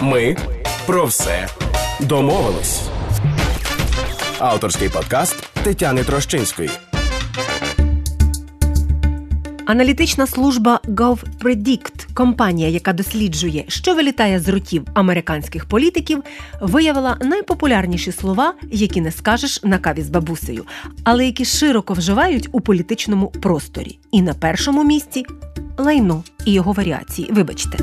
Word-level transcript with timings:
Ми 0.00 0.36
про 0.86 1.06
все 1.06 1.48
домовились. 2.00 2.82
Авторський 4.38 4.88
подкаст 4.88 5.50
Тетяни 5.64 6.04
Трощинської. 6.04 6.70
Аналітична 9.66 10.26
служба 10.26 10.80
GovPredict, 10.84 12.14
компанія, 12.14 12.68
яка 12.68 12.92
досліджує, 12.92 13.64
що 13.68 13.94
вилітає 13.94 14.40
з 14.40 14.48
ротів 14.48 14.84
американських 14.94 15.64
політиків, 15.64 16.22
виявила 16.60 17.16
найпопулярніші 17.20 18.12
слова, 18.12 18.54
які 18.72 19.00
не 19.00 19.12
скажеш 19.12 19.62
на 19.64 19.78
каві 19.78 20.02
з 20.02 20.10
бабусею, 20.10 20.64
але 21.04 21.26
які 21.26 21.44
широко 21.44 21.94
вживають 21.94 22.48
у 22.52 22.60
політичному 22.60 23.28
просторі. 23.28 23.98
І 24.10 24.22
на 24.22 24.34
першому 24.34 24.84
місці 24.84 25.24
лайно 25.78 26.22
і 26.44 26.52
його 26.52 26.72
варіації. 26.72 27.28
Вибачте. 27.32 27.78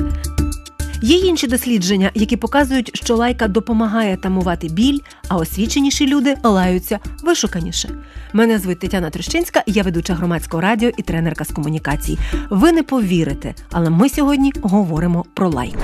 Є 1.02 1.16
інші 1.18 1.46
дослідження, 1.46 2.10
які 2.14 2.36
показують, 2.36 2.90
що 2.94 3.16
лайка 3.16 3.48
допомагає 3.48 4.16
тамувати 4.16 4.68
біль, 4.68 4.98
а 5.28 5.36
освіченіші 5.36 6.06
люди 6.06 6.34
лаються 6.42 6.98
вишуканіше. 7.24 7.90
Мене 8.32 8.58
звуть 8.58 8.78
Тетяна 8.78 9.10
Трещинська, 9.10 9.62
я 9.66 9.82
ведуча 9.82 10.14
громадського 10.14 10.60
радіо 10.60 10.90
і 10.96 11.02
тренерка 11.02 11.44
з 11.44 11.48
комунікацій. 11.52 12.18
Ви 12.50 12.72
не 12.72 12.82
повірите, 12.82 13.54
але 13.72 13.90
ми 13.90 14.08
сьогодні 14.08 14.52
говоримо 14.62 15.24
про 15.34 15.48
лайк. 15.48 15.76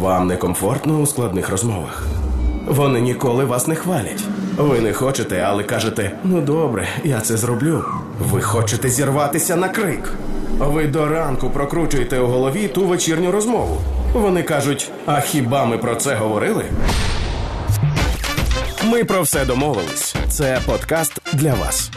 Вам 0.00 0.26
некомфортно 0.26 1.00
у 1.00 1.06
складних 1.06 1.48
розмовах. 1.48 2.06
Вони 2.66 3.00
ніколи 3.00 3.44
вас 3.44 3.66
не 3.66 3.74
хвалять. 3.74 4.24
Ви 4.58 4.80
не 4.80 4.92
хочете, 4.92 5.40
але 5.40 5.62
кажете: 5.62 6.12
ну 6.24 6.40
добре, 6.40 6.88
я 7.04 7.20
це 7.20 7.36
зроблю. 7.36 7.84
Ви 8.30 8.40
хочете 8.40 8.88
зірватися 8.88 9.56
на 9.56 9.68
крик. 9.68 10.12
Ви 10.58 10.86
до 10.86 11.08
ранку 11.08 11.50
прокручуєте 11.50 12.20
у 12.20 12.26
голові 12.26 12.68
ту 12.68 12.86
вечірню 12.86 13.30
розмову. 13.30 13.80
Вони 14.14 14.42
кажуть: 14.42 14.90
а 15.06 15.20
хіба 15.20 15.64
ми 15.64 15.78
про 15.78 15.96
це 15.96 16.14
говорили? 16.14 16.64
Ми 18.84 19.04
про 19.04 19.22
все 19.22 19.44
домовились. 19.44 20.14
Це 20.28 20.60
подкаст 20.66 21.20
для 21.32 21.54
вас. 21.54 21.90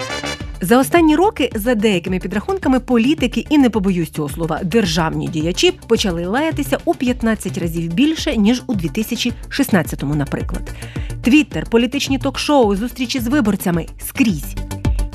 За 0.62 0.80
останні 0.80 1.16
роки, 1.16 1.52
за 1.56 1.76
деякими 1.76 2.20
підрахунками, 2.20 2.80
політики 2.80 3.46
і 3.50 3.58
не 3.58 3.70
побоюсь 3.70 4.10
цього 4.10 4.30
слова, 4.30 4.60
державні 4.64 5.28
діячі 5.28 5.72
почали 5.88 6.26
лаятися 6.26 6.78
у 6.86 6.94
15 6.94 7.58
разів 7.58 7.94
більше 7.94 8.38
ніж 8.38 8.64
у 8.68 8.74
2016-му, 8.74 10.16
наприклад. 10.16 10.72
Твіттер, 11.24 11.70
політичні 11.70 12.20
ток-шоу, 12.20 12.76
зустрічі 12.76 13.20
з 13.20 13.28
виборцями 13.28 13.86
скрізь. 14.08 14.56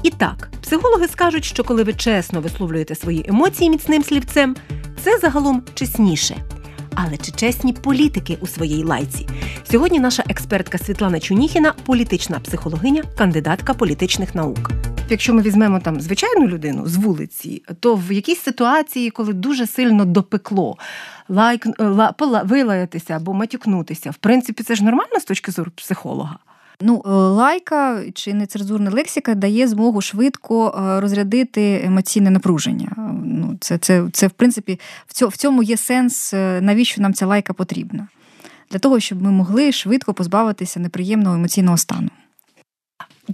І 0.02 0.10
так, 0.10 0.50
психологи 0.62 1.08
скажуть, 1.08 1.44
що 1.44 1.64
коли 1.64 1.82
ви 1.82 1.92
чесно 1.92 2.40
висловлюєте 2.40 2.94
свої 2.94 3.24
емоції 3.28 3.70
міцним 3.70 4.02
слівцем, 4.02 4.56
це 5.04 5.18
загалом 5.18 5.62
чесніше. 5.74 6.36
Але 6.94 7.16
чи 7.16 7.32
чесні 7.32 7.72
політики 7.72 8.38
у 8.40 8.46
своїй 8.46 8.84
лайці? 8.84 9.28
Сьогодні 9.70 10.00
наша 10.00 10.24
експертка 10.28 10.78
Світлана 10.78 11.20
Чуніхіна, 11.20 11.72
політична 11.86 12.40
психологиня, 12.40 13.02
кандидатка 13.18 13.74
політичних 13.74 14.34
наук. 14.34 14.70
Якщо 15.08 15.34
ми 15.34 15.42
візьмемо 15.42 15.80
там 15.80 16.00
звичайну 16.00 16.46
людину 16.46 16.86
з 16.86 16.96
вулиці, 16.96 17.62
то 17.80 17.94
в 17.94 18.12
якійсь 18.12 18.40
ситуації, 18.40 19.10
коли 19.10 19.32
дуже 19.32 19.66
сильно 19.66 20.04
допекло, 20.04 20.76
лайк 21.28 21.66
ла, 21.78 22.42
вилаятися 22.44 23.16
або 23.16 23.34
матюкнутися, 23.34 24.10
в 24.10 24.16
принципі, 24.16 24.62
це 24.62 24.74
ж 24.74 24.84
нормально 24.84 25.20
з 25.20 25.24
точки 25.24 25.52
зору 25.52 25.70
психолога. 25.76 26.38
Ну, 26.80 27.02
лайка 27.06 28.02
чи 28.14 28.34
нецензурна 28.34 28.90
лексика 28.90 29.34
дає 29.34 29.68
змогу 29.68 30.00
швидко 30.00 30.74
розрядити 31.02 31.82
емоційне 31.84 32.30
напруження. 32.30 32.92
Ну, 33.24 33.56
Це, 33.60 33.78
це, 33.78 34.08
це 34.12 34.26
в 34.26 34.30
принципі, 34.30 34.80
в 35.06 35.36
цьому 35.36 35.62
є 35.62 35.76
сенс, 35.76 36.32
навіщо 36.60 37.02
нам 37.02 37.14
ця 37.14 37.26
лайка 37.26 37.52
потрібна? 37.52 38.08
Для 38.70 38.78
того, 38.78 39.00
щоб 39.00 39.22
ми 39.22 39.30
могли 39.30 39.72
швидко 39.72 40.14
позбавитися 40.14 40.80
неприємного 40.80 41.36
емоційного 41.36 41.76
стану. 41.76 42.10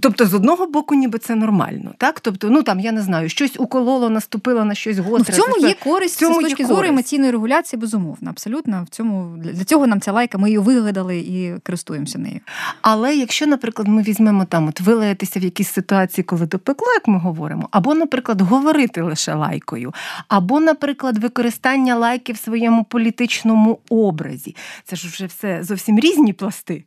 Тобто, 0.01 0.25
з 0.25 0.33
одного 0.33 0.67
боку, 0.67 0.95
ніби 0.95 1.19
це 1.19 1.35
нормально, 1.35 1.93
так? 1.97 2.19
Тобто, 2.19 2.49
ну 2.49 2.63
там 2.63 2.79
я 2.79 2.91
не 2.91 3.01
знаю, 3.01 3.29
щось 3.29 3.59
укололо, 3.59 4.09
наступило 4.09 4.65
на 4.65 4.75
щось 4.75 4.97
гостре. 4.97 5.35
Ну, 5.37 5.43
в 5.43 5.47
цьому 5.47 5.67
є 5.67 5.75
користь 5.83 6.15
в 6.15 6.19
цьому 6.19 6.41
з 6.41 6.43
точки 6.43 6.65
зору 6.65 6.87
емоційної 6.87 7.31
регуляції, 7.31 7.79
безумовно. 7.79 8.29
Абсолютно 8.29 8.83
в 8.83 8.89
цьому 8.89 9.37
для 9.37 9.63
цього 9.63 9.87
нам 9.87 10.01
ця 10.01 10.11
лайка, 10.11 10.37
ми 10.37 10.49
її 10.49 10.57
вигадали 10.57 11.17
і 11.17 11.53
користуємося 11.65 12.19
нею. 12.19 12.39
Але 12.81 13.15
якщо, 13.15 13.47
наприклад, 13.47 13.87
ми 13.87 14.01
візьмемо 14.01 14.45
там, 14.45 14.67
от 14.67 14.81
вилаятися 14.81 15.39
в 15.39 15.43
якійсь 15.43 15.71
ситуації, 15.71 16.25
коли 16.25 16.45
допекло, 16.45 16.87
як 16.93 17.07
ми 17.07 17.19
говоримо, 17.19 17.67
або, 17.71 17.93
наприклад, 17.93 18.41
говорити 18.41 19.01
лише 19.01 19.33
лайкою, 19.33 19.93
або, 20.27 20.59
наприклад, 20.59 21.17
використання 21.17 21.95
лайки 21.95 22.33
в 22.33 22.37
своєму 22.37 22.83
політичному 22.83 23.79
образі, 23.89 24.55
це 24.83 24.95
ж 24.95 25.07
вже 25.07 25.25
все 25.25 25.63
зовсім 25.63 25.99
різні 25.99 26.33
пласти. 26.33 26.83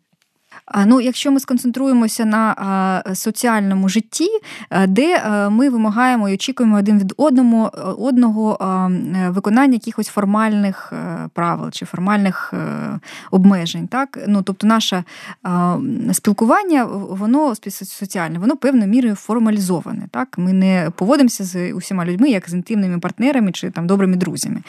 Ну, 0.87 1.01
якщо 1.01 1.33
ми 1.33 1.41
сконцентруємося 1.41 2.25
на 2.25 3.03
соціальному 3.15 3.89
житті, 3.89 4.29
де 4.89 5.23
ми 5.51 5.71
вимагаємо 5.71 6.29
і 6.29 6.35
очікуємо 6.35 6.77
один 6.77 6.99
від 6.99 7.15
одному 7.17 7.71
одного 7.99 8.59
виконання 9.29 9.73
якихось 9.73 10.09
формальних 10.09 10.93
е, 10.93 11.29
правил 11.35 11.71
чи 11.71 11.85
формальних 11.85 12.55
е, 12.55 12.99
обмежень, 13.31 13.87
так 13.87 14.19
ну 14.29 14.43
тобто, 14.43 14.67
наше 14.67 15.05
спілкування, 16.13 16.84
воно 17.11 17.55
соціальне, 17.55 18.39
воно 18.39 18.57
певною 18.57 18.91
мірою 18.91 19.15
формалізоване. 19.15 20.07
Так, 20.11 20.39
ми 20.39 20.53
не 20.53 20.91
поводимося 20.97 21.45
з 21.45 21.73
усіма 21.73 22.05
людьми, 22.05 22.31
як 22.31 22.51
з 22.51 22.55
інтимними 22.55 22.99
партнерами 22.99 23.53
чи 23.53 23.71
там 23.71 23.87
добрими 23.87 24.17
друзями. 24.17 24.63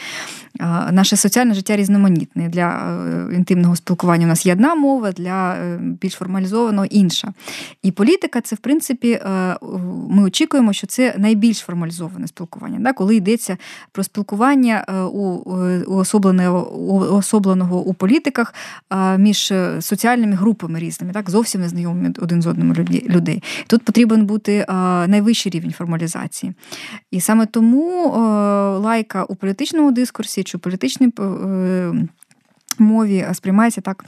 Наше 0.92 1.16
соціальне 1.16 1.54
життя 1.54 1.76
різноманітне. 1.76 2.50
Для 2.50 2.68
е, 2.70 3.36
інтимного 3.36 3.76
спілкування 3.76 4.26
у 4.26 4.30
нас 4.30 4.46
є 4.46 4.54
одна 4.54 4.76
мова. 4.76 5.12
для 5.12 5.56
більш 5.82 6.14
формалізовано 6.14 6.86
інша. 6.86 7.34
І 7.82 7.92
політика 7.92 8.42
це, 8.42 8.56
в 8.56 8.60
принципі, 8.60 9.12
е, 9.12 9.58
ми 10.10 10.24
очікуємо, 10.24 10.74
що 10.74 10.88
це 10.88 11.16
найбільш 11.18 11.58
формалізоване 11.58 12.28
спілкування. 12.28 12.94
Коли 12.94 13.16
йдеться 13.16 13.58
про 13.92 14.04
спілкування 14.04 14.86
е, 14.88 15.02
у 15.02 15.96
особленого 17.18 17.82
у 17.82 17.94
політиках 17.94 18.54
е, 18.92 19.18
між 19.18 19.54
соціальними 19.80 20.36
групами 20.36 20.80
різними, 20.80 21.14
так, 21.14 21.30
зовсім 21.30 21.62
незнайомими 21.62 22.14
один 22.20 22.42
з 22.42 22.48
одним 22.48 22.74
людей. 23.10 23.44
Тут 23.68 23.86
потрібен 23.86 24.26
бути 24.26 24.66
найвищий 25.08 25.52
рівень 25.52 25.72
формалізації. 25.72 26.54
І 27.12 27.22
саме 27.22 27.46
тому 27.46 28.12
лайка 28.84 29.24
у 29.24 29.36
політичному 29.36 29.92
дискурсі 29.92 30.44
чи 30.44 30.58
у 30.58 30.60
політичній 30.60 31.12
мові 32.80 33.28
сприймається 33.34 33.82
так. 33.82 34.06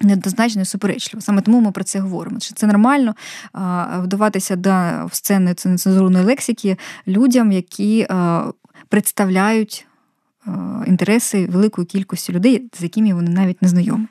Неоднозначно 0.00 0.62
і 0.62 0.64
суперечливо. 0.64 1.20
Саме 1.20 1.40
тому 1.42 1.60
ми 1.60 1.72
про 1.72 1.84
це 1.84 2.00
говоримо. 2.00 2.40
Що 2.40 2.54
це 2.54 2.66
нормально 2.66 3.14
вдаватися 4.02 4.56
до 4.56 4.72
сцени 5.12 5.54
нецензурної 5.64 6.24
лексики 6.24 6.76
людям, 7.06 7.52
які 7.52 8.06
представляють 8.88 9.86
інтереси 10.86 11.46
великої 11.46 11.86
кількості 11.86 12.32
людей, 12.32 12.70
з 12.78 12.82
якими 12.82 13.14
вони 13.14 13.30
навіть 13.30 13.62
не 13.62 13.68
знайомі. 13.68 14.06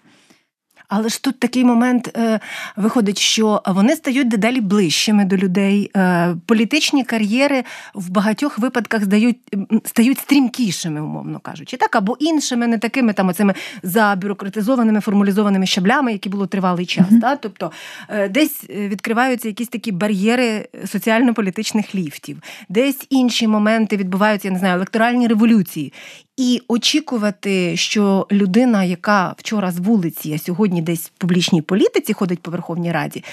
Але 0.88 1.09
ж 1.09 1.23
тут 1.23 1.40
такий 1.40 1.63
момент 1.63 2.18
е, 2.18 2.40
виходить, 2.75 3.18
що 3.18 3.62
вони 3.66 3.96
стають 3.96 4.28
дедалі 4.28 4.62
ближчими 4.62 5.25
до 5.25 5.38
людей. 5.38 5.91
Е, 5.97 6.35
політичні 6.46 7.03
кар'єри 7.03 7.63
в 7.94 8.09
багатьох 8.09 8.59
випадках 8.59 9.03
здають, 9.03 9.38
стають 9.85 10.19
стрімкішими, 10.19 11.01
умовно 11.01 11.40
кажучи, 11.40 11.78
так 11.78 11.96
або 11.96 12.18
іншими, 12.19 12.68
не 12.68 12.78
такими 12.78 13.13
там 13.13 13.28
оцими 13.28 13.53
забюрократизованими, 13.84 15.01
формалізованими 15.01 15.66
щаблями, 15.66 16.12
які 16.12 16.29
було 16.29 16.47
тривалий 16.47 16.85
час. 16.85 17.07
Mm-hmm. 17.09 17.22
Так? 17.22 17.40
Тобто 17.41 17.72
е, 18.09 18.29
десь 18.29 18.69
відкриваються 18.69 19.47
якісь 19.47 19.67
такі 19.67 19.91
бар'єри 19.91 20.67
соціально-політичних 20.85 21.96
ліфтів, 21.96 22.41
десь 22.69 23.07
інші 23.09 23.47
моменти 23.47 23.97
відбуваються, 23.97 24.47
я 24.47 24.52
не 24.52 24.59
знаю, 24.59 24.75
електоральні 24.75 25.28
революції. 25.28 25.94
І 26.38 26.62
очікувати, 26.68 27.78
що 27.78 28.28
людина, 28.31 28.84
яка 28.84 29.35
вчора 29.38 29.72
з 29.72 29.79
вулиці, 29.79 30.34
а 30.34 30.37
сьогодні 30.37 30.82
десь 30.82 31.05
в 31.05 31.09
публічній 31.09 31.61
політиці 31.61 32.14
ходить 32.14 32.41
по 32.41 32.52
Верховній 32.52 32.91
Раді, 32.91 33.23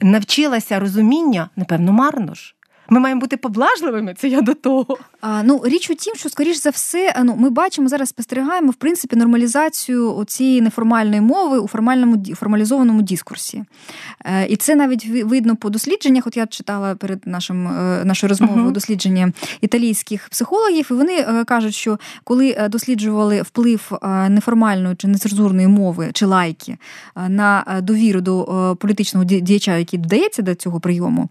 навчилася 0.00 0.78
розуміння, 0.78 1.50
напевно, 1.56 1.92
марно 1.92 2.34
ж. 2.34 2.54
Ми 2.90 3.00
маємо 3.00 3.20
бути 3.20 3.36
поблажливими. 3.36 4.14
Це 4.18 4.28
я 4.28 4.40
до 4.40 4.54
того. 4.54 4.98
А, 5.20 5.42
Ну 5.42 5.62
річ 5.64 5.90
у 5.90 5.94
тім, 5.94 6.14
що 6.14 6.28
скоріш 6.28 6.56
за 6.56 6.70
все, 6.70 7.14
ну 7.24 7.36
ми 7.38 7.50
бачимо 7.50 7.88
зараз, 7.88 8.08
спостерігаємо 8.08 8.70
в 8.70 8.74
принципі 8.74 9.16
нормалізацію 9.16 10.24
цієї 10.26 10.60
неформальної 10.60 11.20
мови 11.20 11.58
у 11.58 11.68
формальному 11.68 12.24
формалізованому 12.34 13.02
дискурсі. 13.02 13.64
Е, 14.24 14.46
І 14.46 14.56
це 14.56 14.74
навіть 14.74 15.06
видно 15.06 15.56
по 15.56 15.70
дослідженнях. 15.70 16.26
От 16.26 16.36
я 16.36 16.46
читала 16.46 16.94
перед 16.94 17.26
нашим 17.26 17.66
е, 17.66 18.04
нашою 18.04 18.28
розмовою 18.28 18.66
uh-huh. 18.66 18.72
дослідження 18.72 19.32
італійських 19.60 20.28
психологів, 20.28 20.88
і 20.90 20.94
вони 20.94 21.14
е, 21.14 21.44
кажуть, 21.44 21.74
що 21.74 21.98
коли 22.24 22.56
е, 22.58 22.68
досліджували 22.68 23.42
вплив 23.42 23.98
неформальної 24.28 24.96
чи 24.96 25.08
нецензурної 25.08 25.68
мови 25.68 26.10
чи 26.12 26.26
лайки 26.26 26.76
на 27.28 27.80
довіру 27.82 28.20
до 28.20 28.76
політичного 28.80 29.24
діяча, 29.24 29.76
який 29.76 29.98
додається 29.98 30.42
до 30.42 30.54
цього 30.54 30.80
прийому, 30.80 31.28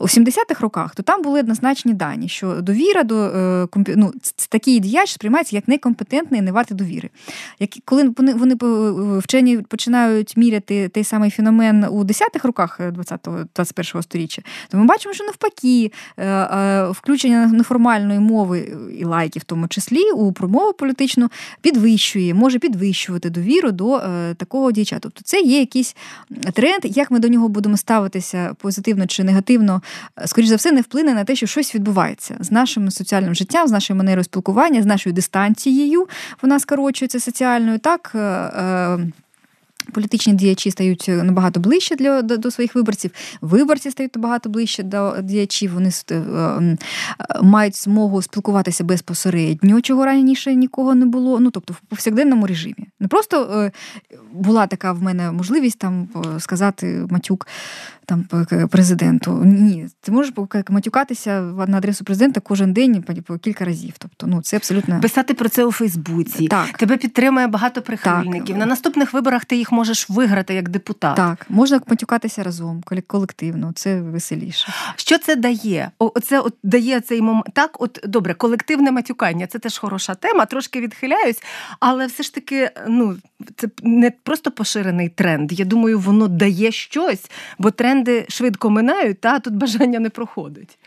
у 0.00 0.04
70-х 0.04 0.60
роках 0.60 0.94
то 1.00 1.04
там 1.04 1.22
були 1.22 1.40
однозначні 1.40 1.94
дані, 1.94 2.28
що 2.28 2.60
довіра 2.60 3.02
до 3.02 3.68
ну, 3.96 4.12
такий 4.48 4.80
діяч 4.80 5.12
сприймається 5.12 5.56
як 5.56 5.68
некомпетентний 5.68 6.40
і 6.40 6.42
не 6.42 6.52
вартий 6.52 6.76
довіри. 6.76 7.10
Як 7.60 7.70
коли 7.84 8.08
вони 8.08 8.34
вони 8.34 8.54
вчені 9.18 9.58
починають 9.58 10.36
міряти 10.36 10.88
той 10.88 11.04
самий 11.04 11.30
феномен 11.30 11.84
у 11.84 12.04
10-х 12.04 12.44
роках 12.44 12.80
20-21 12.80 14.02
століття, 14.02 14.42
то 14.68 14.78
ми 14.78 14.84
бачимо, 14.84 15.14
що 15.14 15.24
навпаки, 15.24 15.92
включення 16.90 17.46
неформальної 17.46 18.18
мови 18.18 18.72
і 18.98 19.04
лайки, 19.04 19.38
в 19.38 19.44
тому 19.44 19.68
числі 19.68 20.10
у 20.14 20.32
промову 20.32 20.72
політичну, 20.72 21.28
підвищує, 21.60 22.34
може 22.34 22.58
підвищувати 22.58 23.30
довіру 23.30 23.70
до 23.70 24.02
такого 24.36 24.72
діяча. 24.72 24.98
Тобто 24.98 25.20
це 25.24 25.40
є 25.40 25.60
якийсь 25.60 25.96
тренд, 26.52 26.80
як 26.84 27.10
ми 27.10 27.18
до 27.18 27.28
нього 27.28 27.48
будемо 27.48 27.76
ставитися 27.76 28.54
позитивно 28.58 29.06
чи 29.06 29.24
негативно, 29.24 29.82
скоріш 30.26 30.48
за 30.48 30.56
все, 30.56 30.72
не 30.72 30.80
вплине 30.90 31.14
на 31.14 31.24
те, 31.24 31.34
що 31.34 31.46
щось 31.46 31.74
відбувається 31.74 32.36
з 32.40 32.50
нашим 32.50 32.90
соціальним 32.90 33.34
життям, 33.34 33.68
з 33.68 33.72
нашою 33.72 33.96
манерою 33.96 34.24
спілкування, 34.24 34.82
з 34.82 34.86
нашою 34.86 35.12
дистанцією. 35.14 36.08
Вона 36.42 36.60
скорочується 36.60 37.20
соціальною. 37.20 37.78
Так. 37.78 38.12
Е, 38.14 38.18
е, 38.18 38.98
Політичні 39.92 40.32
діячі 40.34 40.70
стають 40.70 41.06
е, 41.08 41.22
набагато 41.22 41.60
ближче 41.60 41.96
для 41.96 42.22
до, 42.22 42.36
до 42.36 42.50
своїх 42.50 42.74
виборців. 42.74 43.10
Виборці 43.40 43.90
стають 43.90 44.16
набагато 44.16 44.48
ближче 44.48 44.82
до 44.82 45.16
діячів. 45.22 45.74
Вони 45.74 45.90
е, 46.10 46.76
мають 47.42 47.76
змогу 47.76 48.22
спілкуватися 48.22 48.84
безпосередньо, 48.84 49.80
чого 49.80 50.04
раніше 50.04 50.54
нікого 50.54 50.94
не 50.94 51.06
було. 51.06 51.40
Ну 51.40 51.50
тобто 51.50 51.72
в 51.72 51.80
повсякденному 51.80 52.46
режимі. 52.46 52.88
Не 53.00 53.08
просто 53.08 53.62
е, 53.62 53.72
була 54.32 54.66
така 54.66 54.92
в 54.92 55.02
мене 55.02 55.32
можливість 55.32 55.78
там 55.78 56.08
сказати 56.38 57.06
матюк 57.10 57.46
там 58.10 58.46
президенту. 58.70 59.42
Ні, 59.44 59.86
ти 60.00 60.12
можеш 60.12 60.32
матюкатися 60.68 61.42
на 61.42 61.78
адресу 61.78 62.04
президента 62.04 62.40
кожен 62.40 62.72
день 62.72 63.04
по 63.26 63.38
кілька 63.38 63.64
разів. 63.64 63.92
Тобто, 63.98 64.26
ну 64.26 64.42
це 64.42 64.56
абсолютно 64.56 65.00
писати 65.00 65.34
про 65.34 65.48
це 65.48 65.64
у 65.64 65.72
Фейсбуці. 65.72 66.48
Так. 66.48 66.78
Тебе 66.78 66.96
підтримує 66.96 67.46
багато 67.46 67.82
прихильників. 67.82 68.46
Так. 68.46 68.56
На 68.56 68.66
наступних 68.66 69.12
виборах 69.12 69.44
ти 69.44 69.56
їх 69.56 69.69
можеш 69.72 70.10
виграти 70.10 70.54
як 70.54 70.68
депутат. 70.68 71.16
Так, 71.16 71.46
можна 71.48 71.80
матюкатися 71.86 72.42
разом, 72.42 72.82
колективно. 73.06 73.72
Це 73.74 74.00
веселіше. 74.00 74.72
Що 74.96 75.18
це 75.18 75.36
дає? 75.36 75.90
Оце 75.98 76.40
от 76.40 76.54
дає 76.62 77.00
цей 77.00 77.22
момент. 77.22 77.46
Так, 77.52 77.82
от 77.82 78.00
добре, 78.04 78.34
колективне 78.34 78.92
матюкання. 78.92 79.46
Це 79.46 79.58
теж 79.58 79.78
хороша 79.78 80.14
тема. 80.14 80.46
Трошки 80.46 80.80
відхиляюсь, 80.80 81.42
але 81.80 82.06
все 82.06 82.22
ж 82.22 82.34
таки, 82.34 82.70
ну 82.88 83.16
це 83.56 83.68
не 83.82 84.10
просто 84.10 84.50
поширений 84.50 85.08
тренд. 85.08 85.52
Я 85.52 85.64
думаю, 85.64 85.98
воно 85.98 86.28
дає 86.28 86.72
щось, 86.72 87.30
бо 87.58 87.70
тренди 87.70 88.26
швидко 88.28 88.70
минають, 88.70 89.20
та 89.20 89.38
тут 89.38 89.54
бажання 89.54 89.98
не 89.98 90.10
проходить. 90.10 90.78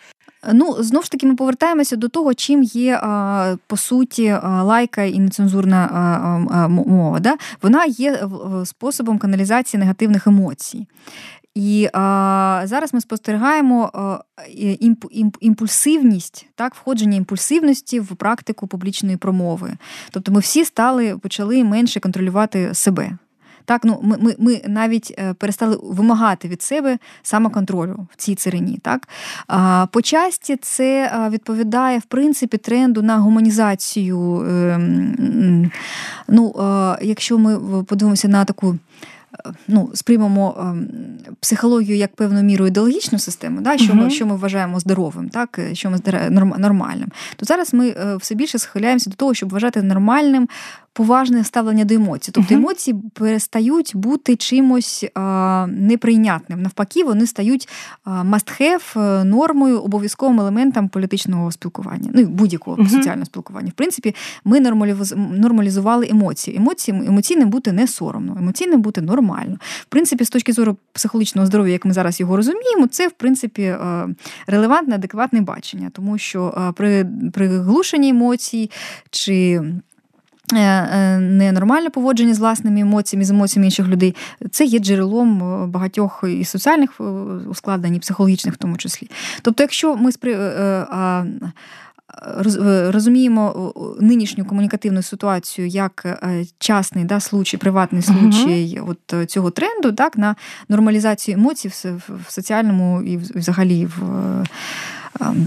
Ну, 0.53 0.75
знов 0.79 1.03
ж 1.03 1.11
таки, 1.11 1.27
ми 1.27 1.35
повертаємося 1.35 1.95
до 1.95 2.09
того, 2.09 2.33
чим 2.33 2.63
є 2.63 3.01
по 3.67 3.77
суті 3.77 4.37
лайка 4.43 5.03
і 5.03 5.19
нецензурна 5.19 6.67
мова. 6.69 7.19
Да? 7.19 7.35
Вона 7.61 7.85
є 7.85 8.27
способом 8.65 9.17
каналізації 9.17 9.79
негативних 9.79 10.27
емоцій. 10.27 10.87
І 11.55 11.89
а, 11.93 12.61
зараз 12.65 12.93
ми 12.93 13.01
спостерігаємо 13.01 13.91
імп, 14.79 15.05
імп, 15.11 15.37
імпульсивність, 15.39 16.45
так, 16.55 16.75
входження 16.75 17.17
імпульсивності 17.17 17.99
в 17.99 18.15
практику 18.15 18.67
публічної 18.67 19.17
промови. 19.17 19.73
Тобто 20.11 20.31
ми 20.31 20.39
всі 20.39 20.65
стали 20.65 21.17
почали 21.17 21.63
менше 21.63 21.99
контролювати 21.99 22.73
себе. 22.73 23.17
Так, 23.65 23.81
ну 23.83 23.99
ми 24.03 24.17
ми, 24.19 24.35
ми 24.39 24.61
навіть 24.67 25.13
е, 25.17 25.33
перестали 25.33 25.79
вимагати 25.83 26.47
від 26.47 26.61
себе 26.61 26.97
самоконтролю 27.23 28.07
в 28.11 28.15
цій 28.17 28.35
царині. 28.35 28.79
Так 28.81 29.07
а, 29.47 29.87
по 29.91 30.01
часті 30.01 30.55
це 30.61 31.11
відповідає 31.29 31.99
в 31.99 32.03
принципі 32.03 32.57
тренду 32.57 33.01
на 33.01 33.17
гуманізацію. 33.17 34.45
Ем, 34.49 35.71
ну, 36.27 36.55
якщо 37.01 37.37
ми 37.37 37.83
подивимося 37.83 38.27
на 38.27 38.45
таку 38.45 38.77
ну, 39.67 39.91
сприймемо 39.93 40.55
ем, 40.59 40.87
психологію 41.39 41.97
як 41.97 42.15
певну 42.15 42.43
міру 42.43 42.67
ідеологічну 42.67 43.19
систему, 43.19 43.61
да, 43.61 43.77
що 43.77 43.95
ми 43.95 44.09
що 44.09 44.25
ми 44.25 44.35
вважаємо 44.35 44.79
здоровим, 44.79 45.29
так, 45.29 45.59
що 45.73 45.89
ми 45.89 45.99
нормальним, 46.57 47.07
то 47.35 47.45
зараз 47.45 47.73
ми 47.73 47.89
е, 47.89 48.15
все 48.15 48.35
більше 48.35 48.59
схиляємося 48.59 49.09
до 49.09 49.15
того, 49.15 49.33
щоб 49.33 49.49
вважати 49.49 49.81
нормальним 49.81 50.47
поважне 50.93 51.43
ставлення 51.43 51.85
до 51.85 51.93
емоцій. 51.93 52.31
Тобто 52.31 52.55
емоції 52.55 52.95
перестають 53.13 53.91
бути 53.95 54.35
чимось 54.35 55.05
а, 55.15 55.65
неприйнятним. 55.69 56.61
Навпаки, 56.61 57.03
вони 57.03 57.27
стають 57.27 57.69
must-have, 58.05 58.99
е, 58.99 59.23
нормою, 59.23 59.79
обов'язковим 59.79 60.39
елементом 60.39 60.89
політичного 60.89 61.51
спілкування, 61.51 62.09
ну 62.13 62.25
будь-якого 62.25 62.89
соціального 62.89 63.25
спілкування. 63.25 63.69
В 63.69 63.73
принципі, 63.73 64.15
ми 64.45 64.59
нормалізували 65.15 66.07
емоції. 66.09 66.57
Емоції 66.57 66.97
емоційним 67.07 67.49
бути 67.49 67.71
не 67.71 67.87
соромно, 67.87 68.35
емоційним 68.39 68.81
бути 68.81 69.01
нормально. 69.01 69.57
В 69.81 69.85
принципі, 69.85 70.25
з 70.25 70.29
точки 70.29 70.53
зору 70.53 70.77
психологічного 70.91 71.47
здоров'я, 71.47 71.73
як 71.73 71.85
ми 71.85 71.93
зараз 71.93 72.19
його 72.19 72.37
розуміємо, 72.37 72.87
це 72.87 73.07
в 73.07 73.11
принципі 73.11 73.61
е, 73.61 74.07
релевантне, 74.47 74.95
адекватне 74.95 75.41
бачення, 75.41 75.89
тому 75.93 76.17
що 76.17 76.57
е, 76.57 76.71
при 76.71 77.05
приглушенні 77.33 78.09
емоцій 78.09 78.71
чи 79.09 79.61
ненормальне 81.19 81.89
поводження 81.89 82.33
з 82.33 82.39
власними 82.39 82.79
емоціями, 82.79 83.25
з 83.25 83.29
емоціями 83.29 83.65
інших 83.65 83.87
людей, 83.87 84.15
це 84.51 84.65
є 84.65 84.79
джерелом 84.79 85.63
е, 85.63 85.67
багатьох 85.67 86.23
і 86.27 86.45
соціальних 86.45 87.01
ускладнень, 87.49 87.95
і 87.95 87.99
психологічних 87.99 88.53
в 88.53 88.57
тому 88.57 88.77
числі. 88.77 89.09
Тобто, 89.41 89.63
якщо 89.63 89.95
ми 89.95 90.11
спри... 90.11 90.53
Розуміємо 92.89 93.73
нинішню 93.99 94.45
комунікативну 94.45 95.01
ситуацію 95.01 95.67
як 95.67 96.23
частний 96.59 97.05
да, 97.05 97.19
случай, 97.19 97.59
приватний 97.59 98.01
случай 98.01 98.79
uh-huh. 98.79 98.95
от 99.11 99.31
цього 99.31 99.51
тренду, 99.51 99.91
так, 99.91 100.17
на 100.17 100.35
нормалізацію 100.69 101.37
емоцій 101.37 101.67
в 101.67 102.31
соціальному 102.31 103.01
і 103.01 103.17
взагалі 103.17 103.85
в 103.85 103.99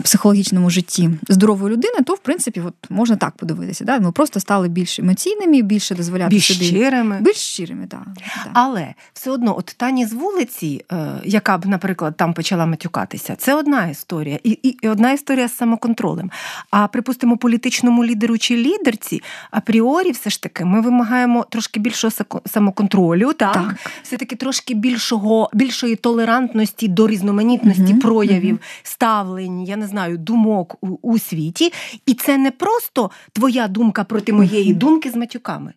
психологічному 0.02 0.70
житті 0.70 1.10
здорової 1.28 1.72
людини, 1.72 1.94
то 2.06 2.14
в 2.14 2.18
принципі 2.18 2.62
от 2.66 2.74
можна 2.90 3.16
так 3.16 3.36
подивитися. 3.36 3.84
Да? 3.84 4.00
Ми 4.00 4.12
просто 4.12 4.40
стали 4.40 4.68
більш 4.68 4.98
емоційними, 4.98 5.62
більше 5.62 5.94
дозволяти 5.94 6.30
більш 6.30 6.46
собі. 6.46 6.64
щирими. 6.64 7.18
Більш 7.20 7.36
щирими, 7.36 7.86
так. 7.86 8.06
Да. 8.14 8.50
Але 8.52 8.94
все 9.12 9.30
одно, 9.30 9.58
от 9.58 9.74
Тані 9.76 10.06
з 10.06 10.12
вулиці, 10.12 10.84
е, 10.92 11.06
яка 11.24 11.58
б, 11.58 11.66
наприклад, 11.66 12.16
там 12.16 12.34
почала 12.34 12.66
матюкатися, 12.66 13.36
це 13.36 13.54
одна 13.54 13.86
історія, 13.86 14.38
і, 14.44 14.50
і 14.50 14.88
одна 14.88 15.12
історія 15.12 15.48
з 15.48 15.56
самоконтролем. 15.56 16.30
А 16.70 16.86
припустимо, 16.86 17.36
політичному 17.36 18.04
лідеру 18.04 18.38
чи 18.38 18.56
лідерці 18.56 19.22
апріорі, 19.50 20.10
все 20.10 20.30
ж 20.30 20.42
таки, 20.42 20.64
ми 20.64 20.80
вимагаємо 20.80 21.46
трошки 21.50 21.80
більшого 21.80 22.12
самоконтролю, 22.46 23.32
так, 23.32 23.54
так. 23.54 23.76
все 24.02 24.16
таки 24.16 24.36
трошки 24.36 24.74
більшого, 24.74 25.50
більшої 25.52 25.96
толерантності 25.96 26.88
до 26.88 27.08
різноманітності 27.08 27.92
угу, 27.92 27.98
проявів, 27.98 28.54
угу. 28.54 28.62
ставлень 28.82 29.55
я 29.64 29.76
не 29.76 29.86
знаю, 29.86 30.18
думок 30.18 30.76
у, 30.80 30.88
у 31.02 31.18
світі, 31.18 31.72
і 32.06 32.14
це 32.14 32.38
не 32.38 32.50
просто 32.50 33.10
твоя 33.32 33.68
думка 33.68 34.04
проти 34.04 34.32
моєї 34.32 34.74
думки 34.84 35.10
з 35.10 35.16
матюками. 35.16 35.72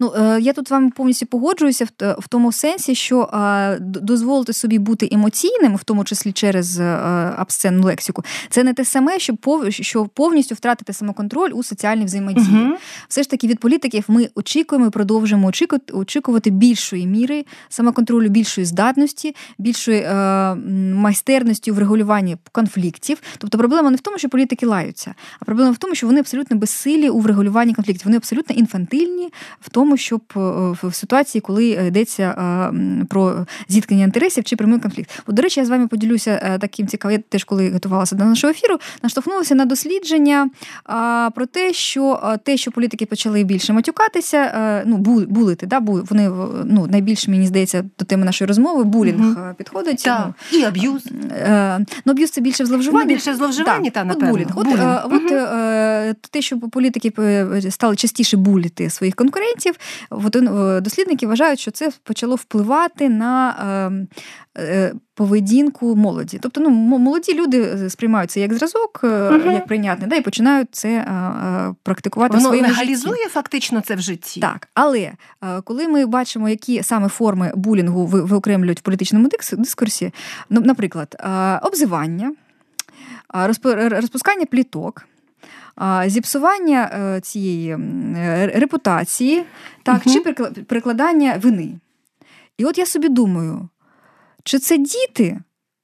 Ну, 0.00 0.12
е, 0.16 0.40
я 0.40 0.52
тут 0.52 0.68
з 0.68 0.70
вами 0.70 0.90
повністю 0.96 1.26
погоджуюся 1.26 1.84
в, 1.84 2.14
в 2.18 2.28
тому 2.28 2.52
сенсі, 2.52 2.94
що 2.94 3.30
дозволити 3.80 4.52
собі 4.52 4.78
бути 4.78 5.08
емоційним, 5.12 5.76
в 5.76 5.84
тому 5.84 6.04
числі 6.04 6.32
через 6.32 6.80
абсценну 7.36 7.82
е, 7.82 7.84
лексику, 7.86 8.24
це 8.50 8.64
не 8.64 8.74
те 8.74 8.84
саме, 8.84 9.18
що 9.18 9.36
пов, 9.36 9.72
що 9.72 10.06
повністю 10.06 10.54
втратити 10.54 10.92
самоконтроль 10.92 11.50
у 11.54 11.62
соціальній 11.62 12.04
взаємодії. 12.04 12.46
uh 12.46 12.70
Все 13.08 13.22
ж 13.22 13.30
таки 13.30 13.46
від 13.46 13.58
політиків 13.58 14.04
ми 14.08 14.28
очікуємо 14.34 14.86
і 14.86 14.90
продовжуємо 14.90 15.52
очікувати, 15.92 16.50
більшої 16.50 17.06
міри 17.06 17.44
самоконтролю, 17.68 18.28
більшої 18.28 18.64
здатності, 18.64 19.34
більшої 19.58 20.00
е, 20.00 20.54
майстерності 20.94 21.70
у 21.70 21.74
врегулюванні 21.74 22.36
конфліктів. 22.52 23.18
Тобто 23.38 23.58
проблема 23.58 23.90
не 23.90 23.96
в 23.96 24.00
тому, 24.00 24.18
що 24.18 24.28
політики 24.28 24.66
лаються, 24.66 25.14
а 25.40 25.44
проблема 25.44 25.70
в 25.70 25.76
тому, 25.76 25.94
що 25.94 26.06
вони 26.06 26.20
абсолютно 26.20 26.56
безсилі 26.56 27.08
у 27.08 27.20
врегулюванні 27.20 27.74
конфліктів. 27.74 28.04
Вони 28.04 28.16
абсолютно 28.16 28.56
інфантильні 28.56 29.32
в 29.60 29.68
тому, 29.76 29.96
щоб 29.96 30.20
е, 30.36 30.40
в 30.82 30.94
ситуації, 30.94 31.42
коли 31.42 31.66
йдеться 31.66 32.22
е, 32.22 33.04
про 33.08 33.46
зіткнення 33.68 34.04
інтересів 34.04 34.44
чи 34.44 34.56
прямий 34.56 34.80
конфлікт. 34.80 35.10
От, 35.26 35.34
до 35.34 35.42
речі, 35.42 35.60
я 35.60 35.66
з 35.66 35.68
вами 35.68 35.86
поділюся 35.86 36.40
е, 36.42 36.58
таким 36.58 36.86
цікавим. 36.86 37.16
Я 37.16 37.22
теж 37.28 37.44
коли 37.44 37.70
готувалася 37.70 38.16
до 38.16 38.24
нашого 38.24 38.50
ефіру, 38.50 38.78
наштовхнулася 39.02 39.54
на 39.54 39.64
дослідження 39.64 40.50
про 41.34 41.46
те, 41.46 41.72
що 41.72 42.20
те, 42.44 42.56
що 42.56 42.70
політики 42.70 43.06
почали 43.06 43.44
більше 43.44 43.72
матюкатися, 43.72 44.82
ну 44.86 44.96
булити, 45.26 45.66
да, 45.66 45.78
вони 45.78 46.30
ну, 46.64 46.86
найбільше 46.90 47.30
мені 47.30 47.46
здається 47.46 47.84
до 47.98 48.04
теми 48.04 48.24
нашої 48.24 48.48
розмови, 48.48 48.84
булінг 48.84 49.26
угу. 49.26 49.54
підходить. 49.58 50.02
Так. 50.02 50.28
Ну, 50.52 50.58
І 50.58 50.62
аб'юз. 50.64 51.08
Ну, 52.04 52.12
аб'юз 52.12 52.30
це 52.30 52.40
більше 52.40 52.66
зловживання. 52.66 53.04
Ну, 53.04 53.14
більше 53.14 53.34
зловживання, 53.34 53.90
та, 53.90 54.04
напевно. 54.04 54.30
Булінг. 54.30 54.50
От, 54.54 54.64
булінг. 54.64 55.02
От, 55.04 55.12
угу. 55.12 55.22
от 56.10 56.22
те, 56.30 56.42
що 56.42 56.58
політики 56.58 57.12
стали 57.70 57.96
частіше 57.96 58.36
буліти 58.36 58.90
своїх 58.90 59.14
конкурентів 59.14 59.65
процентів. 59.66 60.82
Дослідники 60.82 61.26
вважають, 61.26 61.60
що 61.60 61.70
це 61.70 61.90
почало 62.02 62.34
впливати 62.34 63.08
на 63.08 63.56
ем, 63.86 64.08
е, 64.58 64.94
поведінку 65.14 65.96
молоді. 65.96 66.38
Тобто, 66.42 66.60
ну, 66.60 66.70
молоді 66.70 67.34
люди 67.34 67.90
сприймають 67.90 68.30
це 68.30 68.40
як 68.40 68.54
зразок, 68.54 69.00
угу. 69.02 69.50
як 69.52 69.66
прийнятне, 69.66 70.06
да, 70.06 70.16
і 70.16 70.20
починають 70.20 70.68
це 70.72 71.06
практикувати 71.82 72.36
Воно 72.36 72.48
в 72.48 72.52
своєму 72.52 72.68
легалізує 72.68 73.16
житті. 73.16 73.28
фактично 73.28 73.80
це 73.80 73.94
в 73.94 74.00
житті. 74.00 74.40
Так, 74.40 74.68
але 74.74 75.12
коли 75.64 75.88
ми 75.88 76.06
бачимо, 76.06 76.48
які 76.48 76.82
саме 76.82 77.08
форми 77.08 77.52
булінгу 77.56 78.06
виокремлюють 78.06 78.78
в 78.78 78.82
політичному 78.82 79.28
дискурсі, 79.52 80.12
ну, 80.50 80.60
наприклад, 80.60 81.16
обзивання, 81.62 82.32
розпускання 83.90 84.46
пліток 84.46 85.06
зіпсування 86.06 86.90
е, 86.92 87.20
цієї 87.20 87.76
репутації, 88.54 89.44
так, 89.82 90.02
угу. 90.06 90.14
чи 90.14 90.32
прикладання 90.62 91.40
вини. 91.42 91.78
І 92.58 92.64
от 92.64 92.78
я 92.78 92.86
собі 92.86 93.08
думаю, 93.08 93.68
чи 94.44 94.58
це 94.58 94.78
діти 94.78 95.38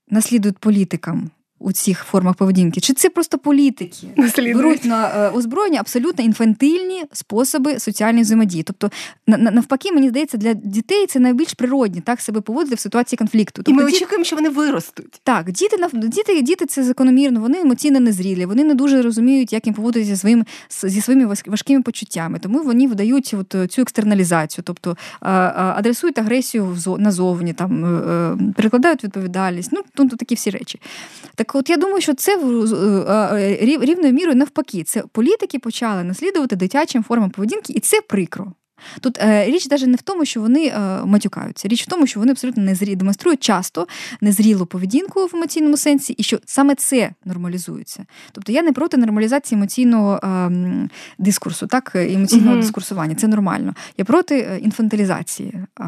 наслідують 0.09 0.59
політикам 0.59 1.31
у 1.63 1.73
цих 1.73 1.99
формах 1.99 2.35
поведінки? 2.35 2.81
Чи 2.81 2.93
це 2.93 3.11
просто 3.11 3.39
політики 3.39 4.07
беруть 4.55 4.85
на 4.85 5.09
е, 5.09 5.31
озброєння 5.31 5.81
абсолютно 5.81 6.25
інфантильні 6.25 7.05
способи 7.13 7.79
соціальної 7.79 8.23
взаємодії? 8.23 8.63
Тобто, 8.63 8.91
навпаки, 9.27 9.93
мені 9.93 10.09
здається, 10.09 10.37
для 10.37 10.55
дітей 10.55 11.07
це 11.07 11.19
найбільш 11.19 11.55
природні 11.55 12.01
так 12.01 12.21
себе 12.21 12.41
поводити 12.41 12.75
в 12.75 12.79
ситуації 12.79 13.17
конфлікту. 13.17 13.63
Тобто, 13.63 13.71
І 13.71 13.75
ми 13.75 13.85
очікуємо, 13.85 14.25
що 14.25 14.37
вони 14.37 14.49
виростуть. 14.49 15.21
Так, 15.23 15.51
діти 15.53 15.77
діти, 15.93 16.43
діти 16.43 16.67
це 16.67 16.85
закономірно, 16.85 17.41
вони 17.41 17.61
емоційно 17.61 18.01
незрілі, 18.01 18.47
вони 18.47 18.65
не 18.65 18.75
дуже 18.75 19.03
розуміють, 19.03 19.53
як 19.53 19.67
їм 19.67 19.75
поводитися 19.75 20.17
своїм 20.17 20.45
зі 20.83 21.01
своїми 21.01 21.35
важкими 21.47 21.83
почуттями. 21.83 22.39
Тому 22.39 22.63
вони 22.63 22.89
видають 22.89 23.35
от 23.41 23.55
е, 23.55 23.67
цю 23.67 23.83
екстерналізацію, 23.83 24.65
тобто 24.67 24.97
адресують 25.21 26.19
агресію 26.19 26.77
назовні, 26.99 27.53
там 27.53 27.85
е, 27.85 28.37
перекладають 28.57 29.05
відповідальність. 29.05 29.71
Ну, 29.73 29.81
тут 29.95 30.19
такі 30.19 30.35
всі 30.35 30.51
речі. 30.51 30.81
Так 31.35 31.52
от 31.55 31.71
я 31.71 31.77
думаю, 31.77 32.01
що 32.01 32.15
це 32.15 32.37
в 32.37 33.85
рівною 33.85 34.13
мірою 34.13 34.37
навпаки. 34.37 34.85
Це 34.85 35.03
політики 35.13 35.59
почали 35.59 36.05
наслідувати 36.05 36.57
дитячим 36.57 37.03
формам 37.03 37.31
поведінки, 37.31 37.73
і 37.73 37.81
це 37.81 38.01
прикро. 38.01 38.53
Тут 39.01 39.19
е, 39.19 39.45
річ 39.47 39.71
навіть 39.71 39.87
не 39.87 39.97
в 39.97 40.03
тому, 40.03 40.25
що 40.25 40.41
вони 40.41 40.67
е, 40.67 41.05
матюкаються. 41.05 41.69
Річ 41.69 41.83
в 41.83 41.87
тому, 41.87 42.07
що 42.07 42.21
вони 42.21 42.33
абсолютно 42.33 42.63
незрі 42.63 42.97
демонструють 42.97 43.43
часто 43.43 43.87
незрілу 44.21 44.67
поведінку 44.67 45.27
в 45.27 45.31
емоційному 45.37 45.77
сенсі, 45.77 46.13
і 46.13 46.23
що 46.23 46.39
саме 46.47 46.75
це 46.75 47.11
нормалізується. 47.25 48.05
Тобто 48.33 48.53
я 48.53 48.63
не 48.63 48.73
проти 48.73 48.97
нормалізації 48.97 49.59
емоційного 49.59 50.21
е, 50.25 50.89
дискурсу, 51.19 51.67
так 51.67 51.93
емоційного 51.95 52.53
угу. 52.53 52.61
дискурсування. 52.61 53.15
Це 53.15 53.29
нормально. 53.29 53.75
Я 53.99 54.05
проти 54.05 54.39
е, 54.39 54.59
інфантилізації 54.59 55.55
е, 55.81 55.85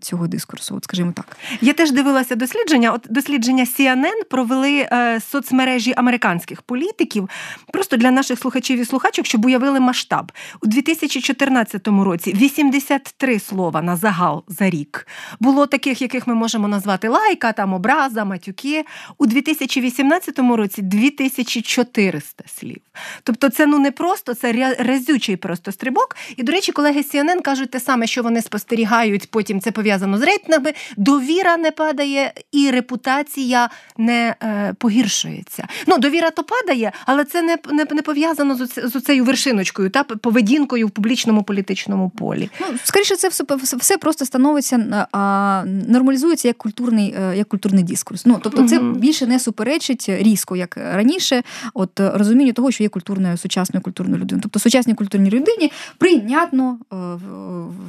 цього 0.00 0.28
дискурсу. 0.28 0.76
От 0.76 0.84
скажімо 0.84 1.12
так. 1.16 1.36
Я 1.60 1.72
теж 1.72 1.92
дивилася 1.92 2.34
дослідження. 2.34 2.92
От 2.92 3.06
дослідження 3.10 3.64
CNN 3.64 4.24
провели 4.30 4.88
е, 4.92 5.20
соцмережі 5.20 5.94
американських 5.96 6.62
політиків, 6.62 7.28
просто 7.72 7.96
для 7.96 8.10
наших 8.10 8.38
слухачів 8.38 8.78
і 8.78 8.84
слухачок, 8.84 9.26
щоб 9.26 9.44
уявили 9.44 9.80
масштаб 9.80 10.32
у 10.62 10.66
2014 10.66 11.88
році. 11.88 12.32
83 12.38 13.38
слова 13.38 13.82
на 13.82 13.96
загал 13.96 14.44
за 14.48 14.70
рік. 14.70 15.06
Було 15.40 15.66
таких, 15.66 16.02
яких 16.02 16.26
ми 16.26 16.34
можемо 16.34 16.68
назвати 16.68 17.08
лайка, 17.08 17.52
там 17.52 17.72
образа, 17.72 18.24
матюки. 18.24 18.84
У 19.18 19.26
2018 19.26 20.38
році 20.38 20.82
2400 20.82 22.44
слів. 22.46 22.80
Тобто, 23.22 23.48
це 23.48 23.66
ну 23.66 23.78
не 23.78 23.90
просто 23.90 24.34
це 24.34 24.74
разючий 24.78 25.36
просто 25.36 25.72
стрибок. 25.72 26.16
І, 26.36 26.42
до 26.42 26.52
речі, 26.52 26.72
колеги 26.72 27.00
CNN 27.00 27.42
кажуть 27.42 27.70
те 27.70 27.80
саме, 27.80 28.06
що 28.06 28.22
вони 28.22 28.42
спостерігають. 28.42 29.30
Потім 29.30 29.60
це 29.60 29.70
пов'язано 29.70 30.18
з 30.18 30.22
рейтингами. 30.22 30.72
Довіра 30.96 31.56
не 31.56 31.70
падає, 31.70 32.32
і 32.52 32.70
репутація 32.70 33.70
не 33.96 34.34
е, 34.42 34.74
погіршується. 34.78 35.68
Ну, 35.86 35.98
довіра 35.98 36.30
то 36.30 36.44
падає, 36.44 36.92
але 37.06 37.24
це 37.24 37.42
не 37.42 37.58
не, 37.72 37.86
не 37.90 38.02
пов'язано 38.02 38.54
з, 38.54 38.66
з 38.76 39.00
цією 39.00 39.24
вершиночкою 39.24 39.90
та 39.90 40.04
поведінкою 40.04 40.86
в 40.86 40.90
публічному 40.90 41.42
політичному 41.42 42.10
полі 42.10 42.27
полі. 42.28 42.50
Ну, 42.60 42.66
скоріше, 42.84 43.16
це 43.16 43.28
все 43.28 43.44
все 43.76 43.98
просто 43.98 44.24
становиться 44.24 45.06
а, 45.12 45.64
нормалізується 45.88 46.48
як 46.48 46.58
культурний 46.58 47.14
е, 47.18 47.36
як 47.36 47.48
культурний 47.48 47.84
дискурс. 47.84 48.26
Ну 48.26 48.40
тобто, 48.42 48.68
це 48.68 48.80
більше 48.80 49.26
не 49.26 49.40
суперечить 49.40 50.06
різко, 50.08 50.56
як 50.56 50.76
раніше, 50.76 51.42
от 51.74 51.90
розумінню 52.00 52.52
того, 52.52 52.70
що 52.70 52.82
є 52.82 52.88
культурною 52.88 53.36
сучасною 53.36 53.82
культурною 53.82 54.22
людиною. 54.22 54.42
Тобто, 54.42 54.58
сучасній 54.58 54.94
культурній 54.94 55.30
людині 55.30 55.72
прийнятно 55.98 56.78
е, 56.92 56.96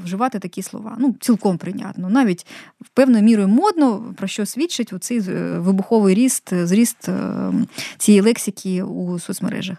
вживати 0.05 0.39
такі 0.39 0.61
слова. 0.61 0.95
Ну, 0.99 1.15
цілком 1.19 1.57
прийнятно, 1.57 2.09
навіть 2.09 2.45
певною 2.93 3.23
мірою 3.23 3.47
модно, 3.47 4.13
про 4.17 4.27
що 4.27 4.45
свідчить 4.45 4.93
оцей 4.93 5.19
е, 5.19 5.59
вибуховий 5.59 6.15
ріст, 6.15 6.53
зріст 6.53 7.09
цієї 7.97 8.21
лексики 8.21 8.83
у 8.83 9.19
соцмережах. 9.19 9.77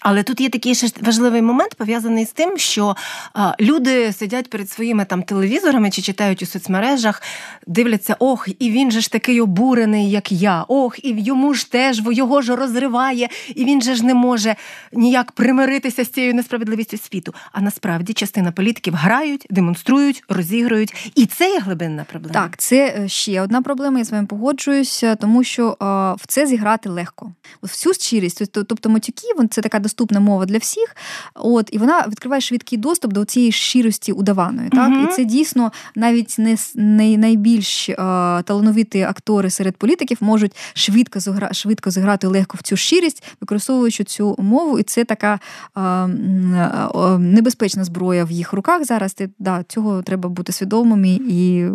Але 0.00 0.22
тут 0.22 0.40
є 0.40 0.48
такий 0.48 0.74
ще 0.74 0.88
важливий 1.00 1.42
момент 1.42 1.74
пов'язаний 1.74 2.24
з 2.24 2.32
тим, 2.32 2.58
що 2.58 2.96
а, 3.34 3.54
люди 3.60 4.12
сидять 4.12 4.50
перед 4.50 4.70
своїми 4.70 5.04
там 5.04 5.22
телевізорами 5.22 5.90
чи 5.90 6.02
читають 6.02 6.42
у 6.42 6.46
соцмережах, 6.46 7.22
дивляться, 7.66 8.16
ох, 8.18 8.48
і 8.58 8.70
він 8.70 8.90
же 8.90 9.00
ж 9.00 9.12
такий 9.12 9.40
обурений, 9.40 10.10
як 10.10 10.32
я. 10.32 10.64
Ох, 10.68 11.04
і 11.04 11.22
йому 11.22 11.54
ж 11.54 11.72
теж 11.72 12.02
його 12.10 12.42
ж 12.42 12.56
розриває, 12.56 13.28
і 13.54 13.64
він 13.64 13.82
же 13.82 13.94
ж 13.94 14.04
не 14.04 14.14
може 14.14 14.56
ніяк 14.92 15.32
примиритися 15.32 16.04
з 16.04 16.08
цією 16.08 16.34
несправедливістю 16.34 16.98
світу. 16.98 17.34
А 17.52 17.60
насправді 17.60 18.12
частина 18.12 18.52
політиків 18.52 18.94
грають, 18.94 19.46
демонструють, 19.50 20.22
розігрують, 20.28 21.12
і 21.14 21.26
це 21.26 21.50
є 21.50 21.60
глибинна 21.60 22.04
проблема. 22.04 22.34
Так, 22.34 22.56
це 22.56 22.94
е, 22.98 23.08
ще 23.08 23.42
одна 23.42 23.62
проблема. 23.62 23.98
Я 23.98 24.04
з 24.04 24.10
вами 24.10 24.26
погоджуюся, 24.26 25.16
тому 25.16 25.44
що 25.44 25.76
а, 25.80 26.14
в 26.14 26.26
це 26.26 26.46
зіграти 26.46 26.88
легко. 26.88 27.32
Всю 27.62 27.94
щирість, 27.94 28.52
тобто 28.52 28.88
матюки, 28.88 29.26
це 29.50 29.60
така 29.60 29.78
доступна 29.88 30.20
мова 30.20 30.46
для 30.46 30.58
всіх. 30.58 30.96
От 31.34 31.68
і 31.72 31.78
вона 31.78 32.04
відкриває 32.08 32.40
швидкий 32.40 32.78
доступ 32.78 33.12
до 33.12 33.24
цієї 33.24 33.52
щирості 33.52 34.12
удаваної. 34.12 34.68
Так 34.68 34.92
uh 34.92 35.04
і 35.04 35.06
це 35.06 35.24
дійсно 35.24 35.72
навіть 35.94 36.36
не, 36.38 36.56
не 36.74 37.16
найбільш 37.16 37.88
а, 37.88 38.42
талановиті 38.44 39.02
актори 39.02 39.50
серед 39.50 39.76
політиків 39.76 40.18
можуть 40.20 40.56
швидко 40.74 41.20
зігра, 41.20 41.52
швидко 41.52 41.90
зіграти 41.90 42.26
легко 42.26 42.58
в 42.60 42.62
цю 42.62 42.76
щирість, 42.76 43.24
використовуючи 43.40 44.04
цю 44.04 44.36
мову, 44.38 44.78
і 44.78 44.82
це 44.82 45.04
така 45.04 45.38
а, 45.74 45.80
а, 45.80 47.18
небезпечна 47.18 47.84
зброя 47.84 48.24
в 48.24 48.30
їх 48.30 48.52
руках 48.52 48.84
зараз. 48.84 49.14
Ти, 49.14 49.30
да, 49.38 49.64
Цього 49.68 50.02
треба 50.02 50.28
бути 50.28 50.52
свідомими 50.52 51.08
і 51.28 51.66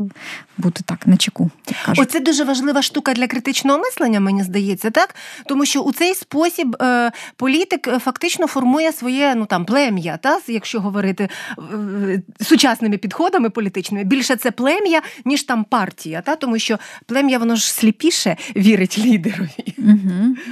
бути 0.58 0.84
так 0.86 1.08
на 1.08 1.17
чеку. 1.17 1.51
Оце 1.98 2.20
дуже 2.20 2.43
важлива 2.43 2.82
штука 2.82 3.13
для 3.13 3.27
критичного 3.27 3.79
мислення, 3.79 4.20
мені 4.20 4.43
здається, 4.43 4.91
так 4.91 5.15
тому 5.46 5.65
що 5.65 5.82
у 5.82 5.91
цей 5.91 6.15
спосіб 6.15 6.75
е, 6.82 7.12
політик 7.36 7.88
фактично 8.03 8.48
формує 8.48 8.91
своє 8.91 9.36
ну 9.36 9.45
там 9.45 9.65
плем'я, 9.65 10.17
та 10.17 10.39
якщо 10.48 10.81
говорити 10.81 11.29
сучасними 12.41 12.98
підходами 12.98 13.50
політичними, 13.50 14.03
більше 14.03 14.36
це 14.36 14.51
плем'я, 14.51 15.01
ніж 15.25 15.43
там 15.43 15.63
партія, 15.63 16.22
та 16.22 16.36
тому 16.36 16.60
що 16.60 16.79
плем'я 17.05 17.38
воно 17.38 17.55
ж 17.55 17.74
сліпіше 17.74 18.38
вірить 18.55 18.98
лідерові. 18.98 19.75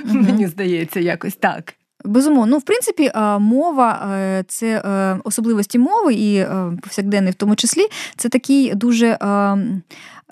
Мені 0.06 0.48
здається, 0.48 1.00
якось 1.00 1.36
так. 1.36 1.74
Безумовно, 2.06 2.52
ну 2.52 2.58
в 2.58 2.62
принципі, 2.62 3.12
мова 3.40 4.10
е, 4.14 4.44
це 4.48 4.84
е, 4.86 5.20
особливості 5.24 5.80
мови 5.80 6.14
і 6.14 6.46
повсякденний 6.82 7.32
в 7.32 7.36
тому 7.36 7.56
числі, 7.56 7.88
це 8.16 8.30
такий 8.30 8.76
дуже 8.76 9.18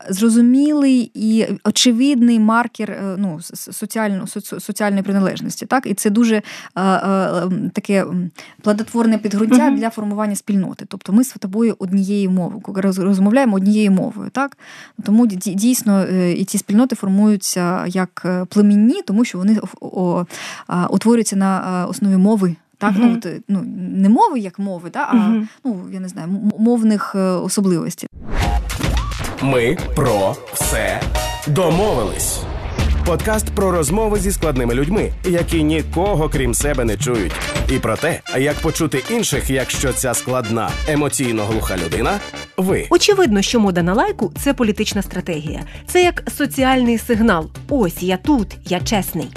зрозумілий 0.09 1.11
і 1.13 1.45
очевидний 1.63 2.39
маркер 2.39 2.91
е, 2.91 3.15
ну, 3.17 3.39
соціально, 3.53 4.27
соціальної 4.59 5.03
приналежності. 5.03 5.65
Так? 5.65 5.85
І 5.85 5.93
це 5.93 6.09
дуже 6.09 6.35
е, 6.35 6.41
е, 6.75 7.49
таке 7.73 8.05
плодотворне 8.61 9.17
підґрунтя 9.17 9.55
uh 9.55 9.75
для 9.75 9.89
формування 9.89 10.35
спільноти. 10.35 10.85
Тобто 10.87 11.13
ми 11.13 11.23
з 11.23 11.29
тобою 11.29 11.75
однією 11.79 12.31
мовою, 12.31 12.61
розмовляємо 12.97 13.55
однією 13.55 13.91
мовою. 13.91 14.29
Так? 14.29 14.57
Тому 15.03 15.27
дійсно 15.27 16.05
і 16.07 16.45
ці 16.45 16.57
спільноти 16.57 16.95
формуються 16.95 17.85
як 17.87 18.45
племінні, 18.49 19.01
тому 19.01 19.25
що 19.25 19.37
вони 19.37 19.59
утворюються 20.89 21.35
на 21.35 21.58
основі 21.89 22.17
мови. 22.17 22.55
Так, 22.77 22.93
uh-huh. 22.93 22.99
ну, 22.99 23.13
от, 23.13 23.27
ну 23.47 23.61
не 23.97 24.09
мови 24.09 24.39
як 24.39 24.59
мови, 24.59 24.89
так, 24.89 25.09
а 25.11 25.15
uh-huh. 25.15 25.47
ну 25.65 25.81
я 25.93 25.99
не 25.99 26.07
знаю, 26.07 26.27
мовних 26.59 27.15
особливостей. 27.15 28.09
Ми 29.41 29.77
про 29.95 30.35
все 30.53 31.01
домовились. 31.47 32.39
Подкаст 33.05 33.49
про 33.55 33.71
розмови 33.71 34.19
зі 34.19 34.31
складними 34.31 34.73
людьми, 34.73 35.11
які 35.25 35.63
нікого 35.63 36.29
крім 36.29 36.53
себе 36.53 36.85
не 36.85 36.97
чують, 36.97 37.31
і 37.71 37.79
про 37.79 37.97
те, 37.97 38.21
як 38.39 38.55
почути 38.55 39.03
інших, 39.09 39.49
якщо 39.49 39.93
ця 39.93 40.13
складна 40.13 40.69
емоційно 40.87 41.43
глуха 41.43 41.77
людина. 41.77 42.19
Ви 42.57 42.87
очевидно, 42.89 43.41
що 43.41 43.59
мода 43.59 43.83
на 43.83 43.93
лайку 43.93 44.33
це 44.37 44.53
політична 44.53 45.01
стратегія. 45.01 45.61
Це 45.87 46.03
як 46.03 46.23
соціальний 46.37 46.97
сигнал. 46.97 47.49
Ось 47.69 48.03
я 48.03 48.17
тут, 48.17 48.57
я 48.65 48.79
чесний. 48.79 49.27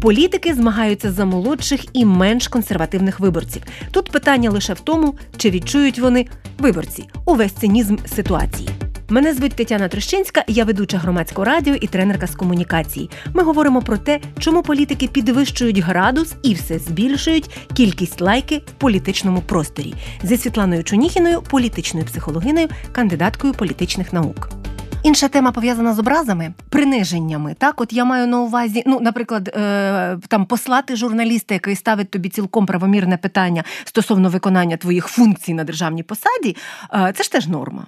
Політики 0.00 0.54
змагаються 0.54 1.12
за 1.12 1.24
молодших 1.24 1.84
і 1.92 2.04
менш 2.04 2.48
консервативних 2.48 3.20
виборців. 3.20 3.62
Тут 3.90 4.10
питання 4.10 4.50
лише 4.50 4.74
в 4.74 4.80
тому, 4.80 5.14
чи 5.36 5.50
відчують 5.50 5.98
вони 5.98 6.26
виборці 6.58 7.04
увесь 7.24 7.52
цинізм 7.52 7.96
ситуації. 8.16 8.68
Мене 9.08 9.34
звуть 9.34 9.54
Тетяна 9.54 9.88
Трещинська, 9.88 10.44
я 10.48 10.64
ведуча 10.64 10.98
громадського 10.98 11.44
радіо 11.44 11.74
і 11.74 11.86
тренерка 11.86 12.26
з 12.26 12.34
комунікації. 12.34 13.10
Ми 13.34 13.42
говоримо 13.42 13.82
про 13.82 13.98
те, 13.98 14.20
чому 14.38 14.62
політики 14.62 15.08
підвищують 15.08 15.78
градус 15.78 16.34
і 16.42 16.54
все 16.54 16.78
збільшують 16.78 17.50
кількість 17.74 18.20
лайки 18.20 18.58
в 18.58 18.70
політичному 18.70 19.40
просторі 19.40 19.94
зі 20.22 20.36
Світланою 20.36 20.84
Чуніхіною, 20.84 21.42
політичною 21.42 22.06
психологиною, 22.06 22.68
кандидаткою 22.92 23.52
політичних 23.52 24.12
наук. 24.12 24.59
Інша 25.02 25.28
тема 25.28 25.52
пов'язана 25.52 25.94
з 25.94 25.98
образами, 25.98 26.52
приниженнями. 26.68 27.54
Так, 27.58 27.80
от 27.80 27.92
я 27.92 28.04
маю 28.04 28.26
на 28.26 28.40
увазі, 28.40 28.82
ну, 28.86 29.00
наприклад, 29.00 29.48
е, 29.48 30.18
там 30.28 30.46
послати 30.46 30.96
журналіста, 30.96 31.54
який 31.54 31.76
ставить 31.76 32.10
тобі 32.10 32.28
цілком 32.28 32.66
правомірне 32.66 33.16
питання 33.16 33.64
стосовно 33.84 34.28
виконання 34.28 34.76
твоїх 34.76 35.06
функцій 35.06 35.54
на 35.54 35.64
державній 35.64 36.02
посаді, 36.02 36.56
е, 36.94 37.12
це 37.16 37.22
ж 37.22 37.32
теж 37.32 37.46
норма. 37.46 37.86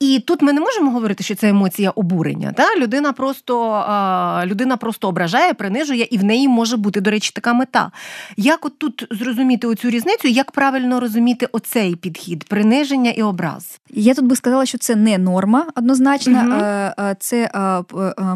І 0.00 0.20
тут 0.26 0.42
ми 0.42 0.52
не 0.52 0.60
можемо 0.60 0.90
говорити, 0.90 1.24
що 1.24 1.34
це 1.34 1.48
емоція 1.48 1.90
обурення. 1.90 2.52
Та? 2.52 2.76
Людина 2.76 3.12
просто 3.12 3.74
е, 3.74 4.46
людина 4.46 4.76
просто 4.76 5.08
ображає, 5.08 5.54
принижує, 5.54 6.08
і 6.10 6.18
в 6.18 6.24
неї 6.24 6.48
може 6.48 6.76
бути, 6.76 7.00
до 7.00 7.10
речі, 7.10 7.30
така 7.34 7.52
мета. 7.52 7.90
Як 8.36 8.66
от 8.66 8.78
тут 8.78 9.06
зрозуміти 9.10 9.66
оцю 9.66 9.90
різницю, 9.90 10.28
як 10.28 10.50
правильно 10.50 11.00
розуміти 11.00 11.48
оцей 11.52 11.96
підхід 11.96 12.44
приниження 12.44 13.10
і 13.10 13.22
образ? 13.22 13.80
Я 13.90 14.14
тут 14.14 14.24
би 14.24 14.36
сказала, 14.36 14.66
що 14.66 14.78
це 14.78 14.96
не 14.96 15.18
норма 15.18 15.66
однозначно. 15.74 16.53
Угу. 16.54 17.14
Це 17.18 17.50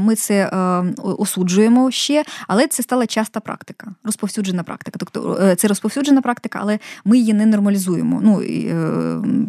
ми 0.00 0.14
це 0.14 0.50
осуджуємо 1.02 1.90
ще, 1.90 2.24
але 2.48 2.66
це 2.66 2.82
стала 2.82 3.06
часта 3.06 3.40
практика, 3.40 3.94
розповсюджена 4.04 4.62
практика. 4.62 4.98
Тобто 4.98 5.38
е, 5.42 5.56
це 5.56 5.68
розповсюджена 5.68 6.22
практика, 6.22 6.58
але 6.62 6.78
ми 7.04 7.18
її 7.18 7.32
не 7.32 7.46
нормалізуємо. 7.46 8.20
Ну 8.24 8.42
е, 8.42 8.74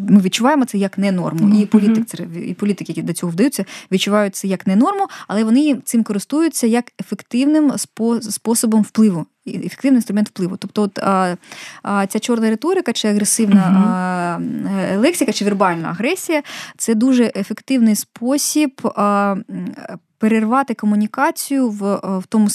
ми 0.09 0.21
відчуваємо 0.21 0.65
це 0.65 0.77
як 0.77 0.97
не 0.97 1.11
норму. 1.11 1.59
І 1.59 1.65
політик, 1.65 2.19
і 2.47 2.53
політики, 2.53 2.91
які 2.91 3.01
до 3.01 3.13
цього 3.13 3.31
вдаються, 3.31 3.65
відчувають 3.91 4.35
це 4.35 4.47
як 4.47 4.67
не 4.67 4.75
норму, 4.75 5.07
але 5.27 5.43
вони 5.43 5.75
цим 5.83 6.03
користуються 6.03 6.67
як 6.67 6.85
ефективним 7.01 7.73
способом 8.21 8.81
впливу 8.81 9.25
ефективний 9.55 9.97
інструмент 9.97 10.29
впливу. 10.29 10.57
Тобто, 10.57 10.81
от, 10.81 10.99
а, 10.99 11.35
а, 11.83 12.07
ця 12.07 12.19
чорна 12.19 12.49
риторика 12.49 12.93
чи 12.93 13.07
агресивна 13.07 13.61
uh-huh. 13.61 14.95
а, 14.95 14.97
лексика, 14.97 15.33
чи 15.33 15.45
вербальна 15.45 15.89
агресія 15.89 16.43
це 16.77 16.95
дуже 16.95 17.31
ефективний 17.35 17.95
спосіб. 17.95 18.81
Перервати 20.19 20.73
комунікацію 20.73 21.69
в 21.69 21.85
е, 21.85 22.17
в 22.17 22.25
тому 22.25 22.47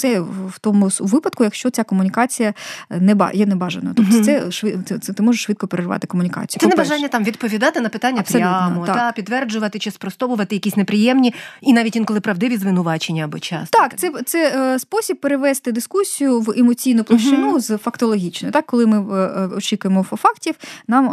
в 0.48 0.58
тому 0.60 0.90
випадку, 1.00 1.44
якщо 1.44 1.70
ця 1.70 1.84
комунікація 1.84 2.54
не 2.90 3.16
є 3.34 3.46
небажаною. 3.46 3.94
Тобто 3.96 4.24
це, 4.24 4.50
це, 4.86 4.98
це 4.98 5.12
ти 5.12 5.22
можеш 5.22 5.42
швидко 5.42 5.66
перервати 5.66 6.06
комунікацію. 6.06 6.60
Це 6.60 6.66
небажання 6.66 7.08
там 7.08 7.24
відповідати 7.24 7.80
на 7.80 7.88
питання 7.88 8.20
Абсолютно, 8.20 8.50
прямо, 8.50 8.86
так. 8.86 8.96
та 8.96 9.12
підтверджувати 9.12 9.78
чи 9.78 9.90
спростовувати 9.90 10.56
якісь 10.56 10.76
неприємні 10.76 11.34
і 11.60 11.72
навіть 11.72 11.96
інколи 11.96 12.20
правдиві 12.20 12.56
звинувачення 12.56 13.24
або 13.24 13.38
часто. 13.38 13.78
Так, 13.78 13.98
це 13.98 14.12
це 14.26 14.72
е, 14.74 14.78
спосіб 14.78 15.20
перевести 15.20 15.72
дискусію 15.72 16.40
в 16.40 16.50
емоційну 16.56 17.04
площину 17.04 17.54
mm 17.54 17.60
з 17.60 17.76
фактологічною. 17.76 18.52
Так, 18.52 18.66
коли 18.66 18.86
ми 18.86 19.16
е, 19.16 19.46
очікуємо 19.56 20.02
фактів, 20.02 20.54
нам 20.88 21.04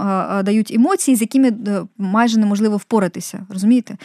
дають 0.43 0.71
емоції, 0.71 1.17
з 1.17 1.21
якими 1.21 1.53
майже 1.97 2.39
неможливо 2.39 2.77
впоратися. 2.77 3.45
Розумієте? 3.49 3.97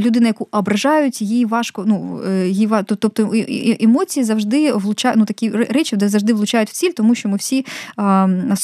Людина, 0.00 0.26
яку 0.26 0.48
ображають, 0.50 1.22
їй 1.22 1.44
важко 1.44 1.79
ну, 1.86 2.20
е, 2.26 2.84
тобто 2.86 3.32
емоції 3.80 4.24
завжди 4.24 4.72
влучають, 4.72 5.18
ну 5.18 5.24
такі 5.24 5.50
речі, 5.50 5.96
завжди 6.00 6.32
влучають 6.32 6.68
в 6.68 6.72
ціль, 6.72 6.90
тому 6.90 7.14
що 7.14 7.28
ми 7.28 7.36
всі, 7.36 7.66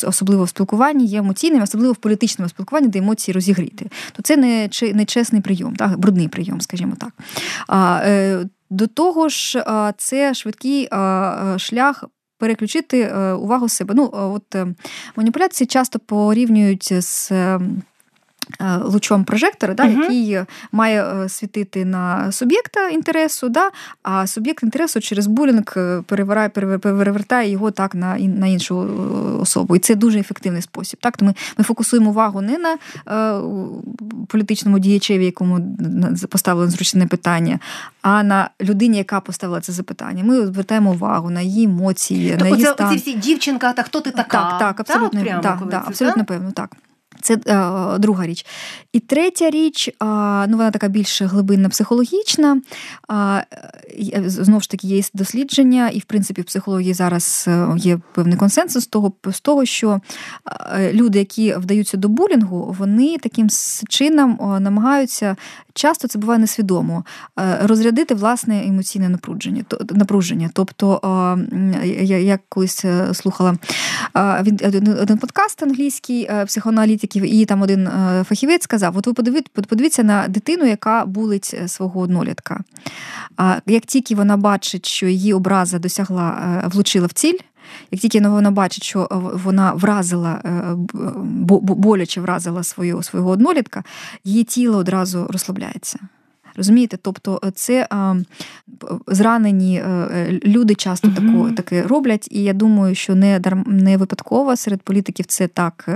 особливо 0.07 0.45
в 0.45 0.49
спілкуванні, 0.49 1.07
є 1.07 1.19
емоційними, 1.19 1.63
особливо 1.63 1.93
в 1.93 1.97
політичному 1.97 2.49
спілкуванні, 2.49 2.89
де 2.89 2.99
емоції 2.99 3.33
розігріти. 3.33 3.87
То 4.13 4.23
це 4.23 4.37
не 4.95 5.05
чесний 5.05 5.43
прийом, 5.43 5.77
так, 5.77 5.99
брудний 5.99 6.29
прийом, 6.29 6.61
скажімо 6.61 6.95
так. 6.99 7.13
Е, 8.07 8.49
до 8.71 8.87
того 8.87 9.29
ж, 9.29 9.65
це 9.97 10.35
швидкий 10.35 10.89
шлях. 11.57 12.05
Переключити 12.39 13.01
е, 13.01 13.33
увагу 13.33 13.69
себе. 13.69 13.95
Ну, 13.97 14.11
от 14.13 14.57
маніпуляції 15.17 15.67
часто 15.67 15.99
порівнюють 15.99 16.93
з 17.03 17.33
Е, 17.33 17.61
лучом 18.85 19.25
прожектора, 19.25 19.75
да, 19.75 19.83
uh 19.83 20.03
який 20.03 20.38
має 20.73 21.05
е, 21.05 21.29
світити 21.29 21.85
на 21.85 22.33
суб'єкта 22.33 22.88
інтересу, 22.88 23.49
да, 23.49 23.71
а 24.02 24.26
суб'єкт 24.26 24.63
інтересу 24.63 25.00
через 25.00 25.26
булінг 25.26 25.75
е, 25.76 26.02
перевертає, 26.06 26.49
перевертає 26.78 27.50
його 27.50 27.71
так 27.71 27.95
на 27.95 28.19
на 28.19 28.47
іншу 28.47 28.76
особу. 29.41 29.76
І 29.76 29.78
це 29.78 29.95
дуже 29.95 30.19
ефективний 30.19 30.63
спосіб. 30.63 31.00
Так, 31.02 31.17
то 31.17 31.25
Ми 31.25 31.35
ми 31.59 31.65
фокусуємо 31.65 32.11
увагу 32.11 32.41
не 32.41 32.59
на 32.59 32.78
е, 33.09 33.41
політичному 34.28 34.78
діячеві, 34.78 35.25
якому 35.25 35.76
поставлено 36.30 36.71
зручне 36.71 37.06
питання, 37.06 37.59
а 38.02 38.23
на 38.23 38.50
людині, 38.61 38.99
яка 38.99 39.21
поставила 39.21 39.61
це 39.61 39.73
запитання. 39.73 40.25
Ми 40.25 40.47
звертаємо 40.47 40.91
увагу 40.91 41.30
на 41.30 41.41
її 41.41 41.65
емоції, 41.65 42.30
тобто 42.30 42.45
на 42.45 42.50
її 42.50 42.65
це, 42.65 42.73
стан. 42.73 42.91
Ці 42.91 42.97
всі 42.97 43.15
дівчинка, 43.15 43.73
та 43.73 43.82
хто 43.82 44.00
ти 44.00 44.11
така? 44.11 44.39
Так, 44.39 44.59
так, 44.59 44.80
абсолютно, 44.80 45.25
так, 45.25 45.43
так, 45.43 45.71
так, 45.71 45.85
абсолютно 45.87 46.25
певно, 46.25 46.52
так. 46.52 46.71
Це 47.26 47.34
е, 47.34 47.99
друга 47.99 48.26
річ. 48.26 48.47
І 48.93 49.00
третя 49.00 49.50
річ, 49.50 49.89
е, 49.89 49.95
ну 50.47 50.56
вона 50.56 50.71
така 50.71 50.89
більш 50.89 51.23
глибинна 51.23 51.69
психологічна. 51.69 52.60
Е, 53.10 54.23
знову 54.26 54.60
ж 54.60 54.71
таки, 54.71 54.86
є 54.86 55.02
дослідження, 55.15 55.89
і 55.89 55.99
в 55.99 56.04
принципі 56.04 56.43
в 56.43 56.45
психології 56.45 56.95
зараз 56.95 57.45
е, 57.49 57.69
є 57.76 57.99
певний 58.15 58.36
консенсус 58.36 58.86
того, 58.86 59.12
з 59.32 59.41
того, 59.41 59.65
що 59.65 60.00
люди, 60.93 61.19
які 61.19 61.54
вдаються 61.54 61.97
до 61.97 62.08
булінгу, 62.08 62.76
вони 62.78 63.19
таким 63.19 63.49
чином 63.89 64.39
намагаються 64.60 65.36
часто 65.76 66.08
це 66.08 66.19
буває 66.19 66.41
несвідомо 66.41 67.04
розрядити 67.60 68.15
власне 68.15 68.67
емоційне 68.67 69.08
напруження. 69.08 69.65
напруження. 69.91 70.50
Тобто, 70.52 71.00
я, 71.84 72.19
я 72.19 72.39
колись 72.49 72.84
слухала 73.12 73.56
один 75.00 75.19
подкаст 75.19 75.62
англійський 75.62 76.30
психоаналітики 76.47 77.17
років, 77.17 77.34
і 77.34 77.45
там 77.45 77.62
один 77.62 77.86
е, 77.86 78.25
фахівець 78.28 78.62
сказав: 78.62 78.97
от 78.97 79.06
ви 79.06 79.43
подивіться 79.69 80.02
на 80.02 80.28
дитину, 80.28 80.65
яка 80.65 81.06
булить 81.06 81.54
е, 81.54 81.69
свого 81.69 82.00
однолітка. 82.00 82.60
Як 83.67 83.86
тільки 83.86 84.15
вона 84.15 84.36
бачить, 84.36 84.86
що 84.86 85.06
її 85.06 85.34
образа 85.34 85.78
досягла, 85.78 86.62
е, 86.65 86.69
влучила 86.69 87.06
в 87.06 87.12
ціль. 87.12 87.39
Як 87.91 88.00
тільки 88.00 88.21
вона 88.21 88.50
бачить, 88.50 88.85
що 88.85 89.09
вона 89.45 89.73
вразила, 89.73 90.41
боляче 91.61 92.21
вразила 92.21 92.63
свою, 92.63 93.02
свого 93.02 93.31
однолітка, 93.31 93.85
її 94.25 94.45
тіло 94.45 94.79
одразу 94.79 95.26
розслабляється. 95.31 95.99
Розумієте? 96.56 96.99
Тобто, 97.02 97.40
е, 97.45 97.50
це 97.50 97.86
а, 97.90 98.14
зранені 99.06 99.78
е, 99.78 99.88
е, 99.88 100.40
люди 100.45 100.75
часто 100.75 101.08
mm 101.08 101.14
таку, 101.14 101.50
таке 101.50 101.82
роблять, 101.82 102.28
і 102.30 102.42
я 102.42 102.52
думаю, 102.52 102.95
що 102.95 103.14
не 103.14 103.40
не 103.66 103.97
випадково 103.97 104.56
серед 104.56 104.82
політиків 104.82 105.26
це 105.26 105.49
так 105.49 105.88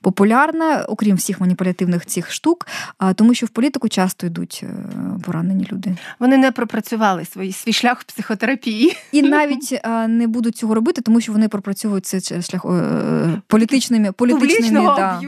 популярно, 0.00 0.84
окрім 0.88 1.16
всіх 1.16 1.40
маніпулятивних 1.40 2.06
цих 2.06 2.32
штук, 2.32 2.66
а 2.98 3.12
тому, 3.12 3.34
що 3.34 3.46
в 3.46 3.48
політику 3.48 3.88
часто 3.88 4.26
йдуть 4.26 4.64
поранені 5.26 5.68
люди. 5.72 5.96
Вони 6.18 6.36
не 6.36 6.52
пропрацювали 6.52 7.24
свій 7.24 7.52
свій 7.52 7.72
шлях 7.72 8.00
в 8.00 8.04
психотерапії 8.04 8.96
і 9.12 9.22
навіть 9.36 9.80
не 10.08 10.26
будуть 10.26 10.56
цього 10.56 10.74
робити, 10.74 11.02
тому 11.02 11.20
що 11.20 11.32
вони 11.32 11.48
пропрацьовують 11.48 12.06
це 12.06 12.42
шлях 12.42 12.66
політичними 13.46 14.12
політичними 14.12 14.84
да. 14.96 15.20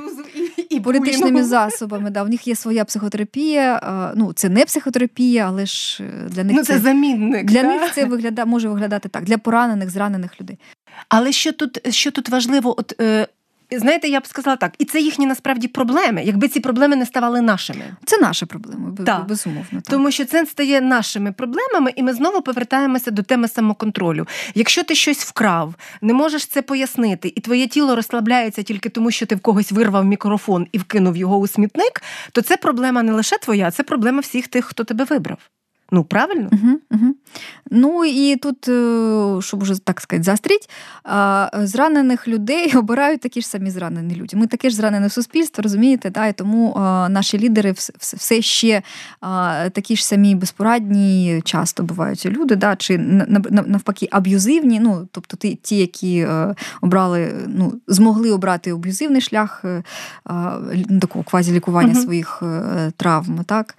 І 0.73 0.81
політичними 0.81 1.45
засобами. 1.45 2.11
Да, 2.11 2.23
У 2.23 2.29
них 2.29 2.49
є 2.49 2.57
своя 2.57 2.85
психотерапія. 2.85 4.13
Ну, 4.17 4.33
це 4.33 4.49
не 4.49 4.65
психотерапія, 4.65 5.47
але 5.49 5.67
ж 5.67 6.05
е, 6.05 6.29
для 6.29 6.45
них 6.45 6.57
ну, 6.57 6.65
це, 6.65 6.73
це 6.73 6.79
замінник. 6.79 7.47
Для 7.47 7.63
да? 7.63 7.69
них 7.69 7.93
це 7.95 8.05
виглядає, 8.05 8.47
може 8.47 8.69
виглядати 8.69 9.09
так, 9.09 9.25
для 9.25 9.39
поранених, 9.39 9.91
зранених 9.91 10.41
людей. 10.41 10.59
Але 11.09 11.33
що 11.33 11.53
тут 11.53 11.95
що 11.95 12.11
тут 12.11 12.29
важливо, 12.29 12.81
от 12.81 13.01
е, 13.01 13.29
знаєте, 13.79 14.09
я 14.09 14.21
б 14.21 14.27
сказала 14.27 14.57
так, 14.57 14.75
і 14.79 14.85
це 14.85 15.01
їхні 15.01 15.27
насправді 15.27 15.69
проблеми, 15.69 16.23
якби 16.25 16.49
ці 16.49 16.61
проблеми 16.61 16.97
не 16.97 17.07
ставали 17.07 17.41
нашими. 17.41 17.85
Це 18.05 18.19
наші 18.19 18.47
проблеми, 18.47 18.97
так. 19.07 19.27
безумовно. 19.27 19.65
Так. 19.73 19.83
Тому 19.83 20.11
що 20.11 20.25
це 20.25 20.47
стає 20.47 20.81
нашими 20.81 21.33
проблемами, 21.33 21.93
і 21.97 22.03
ми 22.03 22.15
знову 22.15 22.43
повертаємося 22.43 23.11
до 23.11 23.23
теми 23.23 23.49
самоконтролю. 23.49 24.27
Якщо 24.55 24.83
ти 24.83 24.95
щось 24.95 25.25
вкрав, 25.25 25.75
не 26.01 26.15
можеш 26.15 26.47
це 26.47 26.63
пояснити, 26.63 27.33
і 27.37 27.41
твоє 27.41 27.67
тіло 27.67 27.97
розслабляється 27.97 28.63
тільки 28.63 28.89
тому, 28.89 29.11
що 29.11 29.27
ти 29.27 29.35
в 29.35 29.41
когось 29.41 29.73
вирвав 29.73 30.05
мікрофон 30.05 30.67
і 30.73 30.79
вкинув 30.79 31.17
його 31.17 31.39
у 31.39 31.47
смітник, 31.47 32.03
то 32.33 32.43
це 32.43 32.57
проблема 32.57 33.03
не 33.03 33.13
лише 33.13 33.39
твоя, 33.39 33.71
це 33.71 33.83
проблема 33.83 34.21
всіх 34.21 34.49
тих, 34.49 34.65
хто 34.65 34.85
тебе 34.85 35.05
вибрав. 35.05 35.39
Ну, 35.95 36.05
правильно? 36.05 36.49
Угу, 36.53 36.79
угу. 36.91 37.15
Ну 37.71 38.05
і 38.05 38.37
тут, 38.37 38.69
е, 38.69 39.43
щоб 39.43 39.63
уже 39.63 39.79
так 39.85 40.01
сказати, 40.01 40.25
заостріть, 40.25 40.71
зранених 41.55 42.29
людей 42.29 42.77
обирають 42.77 43.21
такі 43.21 43.41
ж 43.41 43.49
самі 43.49 43.71
зранені 43.71 44.15
люди. 44.15 44.37
Ми 44.37 44.47
таке 44.47 44.71
ж 44.71 44.77
зранене 44.77 45.09
суспільство, 45.09 45.63
розумієте? 45.63 46.11
Да? 46.11 46.27
І 46.27 46.33
тому 46.33 46.75
наші 47.11 47.39
лідери 47.39 47.75
все 47.99 48.43
ще 48.43 48.83
такі 49.73 49.97
ж 49.97 50.07
самі 50.07 50.35
безпорадні, 50.35 51.43
часто 51.45 51.83
бувають 51.83 52.27
люди, 52.27 52.57
да? 52.57 52.77
чи 52.77 52.99
навпаки 53.51 54.09
аб'юзивні. 54.11 54.81
Ну, 54.81 55.09
тобто 55.11 55.37
ті, 55.37 55.55
ті, 55.63 55.77
які 55.77 56.19
е, 56.19 56.55
обрали, 56.81 57.35
ну, 57.47 57.81
змогли 57.87 58.31
обрати 58.31 58.71
аб'юзивний 58.71 59.21
шлях 59.21 59.65
е, 59.65 59.83
такого 61.01 61.25
квазілікування 61.25 61.93
угу. 61.93 62.03
своїх 62.03 62.43
травм. 62.97 63.45
так? 63.47 63.75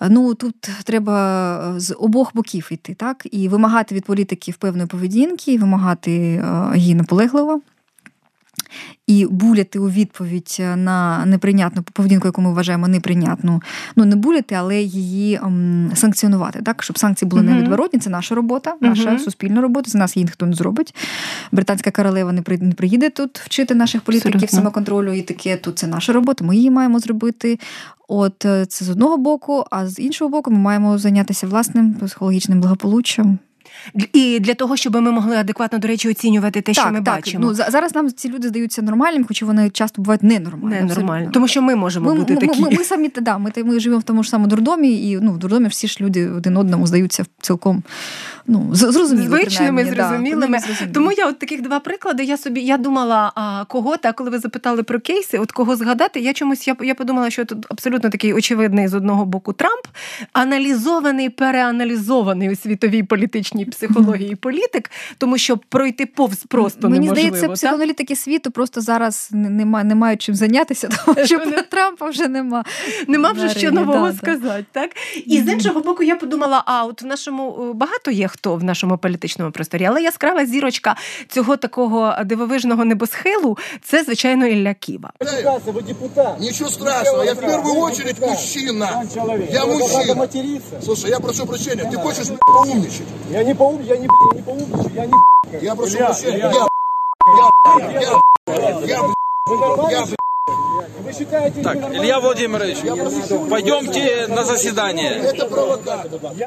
Ну 0.00 0.34
тут 0.34 0.60
треба 0.84 1.74
з 1.76 1.94
обох 1.94 2.30
боків 2.34 2.68
йти, 2.70 2.94
так? 2.94 3.26
І 3.30 3.48
вимагати 3.48 3.94
від 3.94 4.04
політиків 4.04 4.56
певної 4.56 4.86
поведінки, 4.86 5.52
і 5.52 5.58
вимагати 5.58 6.44
її 6.74 6.94
наполегливо 6.94 7.60
і 9.06 9.26
буляти 9.26 9.78
у 9.78 9.90
відповідь 9.90 10.56
на 10.76 11.26
неприйнятну 11.26 11.82
поведінку, 11.82 12.28
яку 12.28 12.42
ми 12.42 12.52
вважаємо 12.52 12.88
неприйнятну. 12.88 13.62
Ну 13.96 14.04
не 14.04 14.16
буляти, 14.16 14.54
але 14.54 14.80
її 14.82 15.40
ем, 15.42 15.90
санкціонувати, 15.94 16.62
так 16.62 16.82
щоб 16.82 16.98
санкції 16.98 17.28
були 17.28 17.42
uh-huh. 17.42 17.50
невідворотні. 17.50 18.00
Це 18.00 18.10
наша 18.10 18.34
робота, 18.34 18.74
наша 18.80 19.10
uh-huh. 19.10 19.18
суспільна 19.18 19.60
робота. 19.60 19.90
За 19.90 19.98
нас 19.98 20.16
її 20.16 20.24
ніхто 20.24 20.46
не 20.46 20.54
зробить. 20.54 20.94
Британська 21.52 21.90
королева 21.90 22.32
не 22.32 22.72
приїде 22.72 23.10
тут 23.10 23.38
вчити 23.38 23.74
наших 23.74 24.00
політиків 24.00 24.34
Абсолютно. 24.34 24.58
самоконтролю 24.58 25.12
і 25.12 25.22
таке. 25.22 25.56
Тут 25.56 25.78
це 25.78 25.86
наша 25.86 26.12
робота. 26.12 26.44
Ми 26.44 26.56
її 26.56 26.70
маємо 26.70 26.98
зробити. 26.98 27.58
От 28.08 28.44
е, 28.44 28.66
це 28.66 28.84
з 28.84 28.90
одного 28.90 29.16
боку, 29.16 29.64
а 29.70 29.86
з 29.86 29.98
іншого 29.98 30.30
боку, 30.30 30.50
ми 30.50 30.58
маємо 30.58 30.98
зайнятися 30.98 31.46
власним 31.46 31.94
психологічним 31.94 32.60
благополуччям. 32.60 33.38
І 34.12 34.40
для 34.40 34.54
того, 34.54 34.76
щоб 34.76 34.94
ми 34.94 35.10
могли 35.10 35.36
адекватно, 35.36 35.78
до 35.78 35.88
речі, 35.88 36.08
оцінювати 36.08 36.60
те, 36.60 36.72
так, 36.72 36.84
що 36.84 36.92
ми 36.92 37.02
так. 37.02 37.16
бачимо. 37.16 37.44
Ну 37.46 37.54
зараз 37.54 37.94
нам 37.94 38.12
ці 38.12 38.28
люди 38.28 38.48
здаються 38.48 38.82
нормальними, 38.82 39.24
хоча 39.28 39.46
вони 39.46 39.70
часто 39.70 40.02
бувають 40.02 40.22
ненормальними. 40.22 40.88
Ненормально. 40.88 41.30
Тому 41.32 41.48
що 41.48 41.62
ми 41.62 41.74
можемо 41.76 42.10
ми, 42.10 42.18
бути 42.18 42.34
ми, 42.34 42.40
такі. 42.40 42.62
Ми, 42.62 42.70
ми, 42.70 42.76
ми 42.76 42.84
самі 42.84 43.10
да, 43.20 43.38
ми, 43.38 43.52
ми 43.56 43.80
живемо 43.80 44.00
в 44.00 44.02
тому 44.02 44.22
ж 44.22 44.30
самому 44.30 44.50
дурдомі, 44.50 45.10
і 45.10 45.18
ну 45.22 45.32
в 45.32 45.38
дурдомі 45.38 45.68
всі 45.68 45.88
ж 45.88 45.98
люди 46.00 46.30
один 46.30 46.56
одному 46.56 46.86
здаються 46.86 47.24
цілком 47.40 47.82
ну, 48.46 48.68
зрозумілими. 48.72 49.40
Звичними, 49.40 49.84
зрозумілими. 49.84 50.58
Да, 50.58 50.86
Тому 50.94 51.12
я 51.12 51.28
от 51.28 51.38
таких 51.38 51.62
два 51.62 51.80
приклади. 51.80 52.24
Я 52.24 52.36
собі 52.36 52.60
я 52.60 52.78
думала, 52.78 53.32
а 53.34 53.64
кого 53.64 53.96
та 53.96 54.12
коли 54.12 54.30
ви 54.30 54.38
запитали 54.38 54.82
про 54.82 55.00
кейси, 55.00 55.38
от 55.38 55.52
кого 55.52 55.76
згадати, 55.76 56.20
я 56.20 56.32
чомусь 56.32 56.68
я 56.68 56.76
я 56.80 56.94
подумала, 56.94 57.30
що 57.30 57.44
тут 57.44 57.66
абсолютно 57.68 58.10
такий 58.10 58.32
очевидний 58.32 58.88
з 58.88 58.94
одного 58.94 59.24
боку 59.24 59.52
Трамп, 59.52 59.86
аналізований, 60.32 61.30
переаналізований 61.30 62.50
у 62.50 62.56
світовій 62.56 63.02
політичній 63.02 63.64
психології 63.64 64.36
політик, 64.46 64.90
тому 65.18 65.38
що 65.38 65.56
пройти 65.56 66.06
повз 66.06 66.44
просто 66.44 66.88
Мені 66.88 67.00
неможливо. 67.00 67.26
Мені 67.26 67.38
здається, 67.38 67.54
психоаналітики 67.54 68.16
світу 68.16 68.50
просто 68.50 68.80
зараз 68.80 69.28
не, 69.32 69.64
не 69.84 69.94
мають 69.94 70.22
чим 70.22 70.34
зайнятися, 70.34 70.88
тому 71.04 71.26
що 71.26 71.38
Трампа 71.70 72.08
вже 72.08 72.28
нема. 72.28 72.64
Нема 73.08 73.32
вже 73.32 73.48
що 73.48 73.70
нового 73.70 74.12
сказати. 74.12 74.64
так? 74.72 74.90
І 75.26 75.42
з 75.42 75.52
іншого 75.52 75.80
боку, 75.80 76.02
я 76.02 76.16
подумала: 76.16 76.62
а 76.66 76.84
от 76.84 77.02
в 77.02 77.06
нашому 77.06 77.72
багато 77.74 78.10
є 78.10 78.28
хто 78.36 78.56
в 78.56 78.64
нашому 78.64 78.98
політичному 78.98 79.50
просторі, 79.50 79.84
але 79.84 80.02
яскрава 80.02 80.46
зірочка 80.46 80.96
цього 81.28 81.56
такого 81.56 82.14
дивовижного 82.24 82.84
небосхилу 82.84 83.58
це, 83.82 84.04
звичайно, 84.04 84.46
Ілля 84.46 84.74
Ківа. 84.74 85.12
Нічого 86.40 86.70
страшного, 86.70 87.24
я 87.24 87.32
в 87.32 87.36
першу 87.36 87.96
чергу 87.96 88.28
мужчина. 88.28 89.02
Я 89.50 89.66
мужчина. 89.66 90.28
Слушай, 90.84 91.10
я 91.10 91.20
прошу 91.20 91.46
прощения, 91.46 91.90
ты 91.90 91.96
хочешь 91.96 92.26
поумничать? 92.46 93.06
Я 93.30 93.44
не 93.44 93.54
поум, 93.54 93.82
я 93.82 93.96
не, 93.96 94.08
не 94.34 94.42
поумничаю, 94.42 94.90
я 94.94 95.06
не 95.06 95.12
Я 95.62 95.74
прошу 95.74 95.96
прощения, 95.96 96.38
я, 96.38 96.66
я, 97.76 98.20
я, 98.86 99.90
я, 99.90 100.06
так, 101.62 101.94
Илья 101.94 102.18
Володимирович, 102.18 102.78
пойдемте 103.48 104.28
на 104.28 104.44
засідання. 104.44 105.32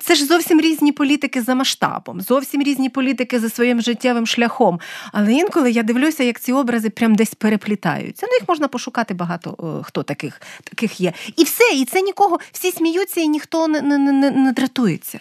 Це 0.03 0.15
ж 0.15 0.25
зовсім 0.25 0.61
різні 0.61 0.91
політики 0.91 1.41
за 1.41 1.55
масштабом, 1.55 2.21
зовсім 2.21 2.63
різні 2.63 2.89
політики 2.89 3.39
за 3.39 3.49
своїм 3.49 3.81
життєвим 3.81 4.27
шляхом. 4.27 4.79
Але 5.11 5.33
інколи 5.33 5.71
я 5.71 5.83
дивлюся, 5.83 6.23
як 6.23 6.39
ці 6.39 6.53
образи 6.53 6.89
прям 6.89 7.15
десь 7.15 7.33
переплітаються. 7.33 8.27
Ну 8.29 8.33
їх 8.33 8.47
можна 8.47 8.67
пошукати 8.67 9.13
багато 9.13 9.79
е, 9.79 9.83
хто 9.83 10.03
таких 10.03 10.41
таких 10.63 11.01
є. 11.01 11.13
І 11.35 11.43
все, 11.43 11.63
і 11.75 11.85
це 11.85 12.01
нікого, 12.01 12.39
всі 12.51 12.71
сміються, 12.71 13.21
і 13.21 13.27
ніхто 13.27 13.67
не, 13.67 13.81
не, 13.81 13.97
не, 13.97 14.31
не 14.31 14.51
дратується. 14.51 15.19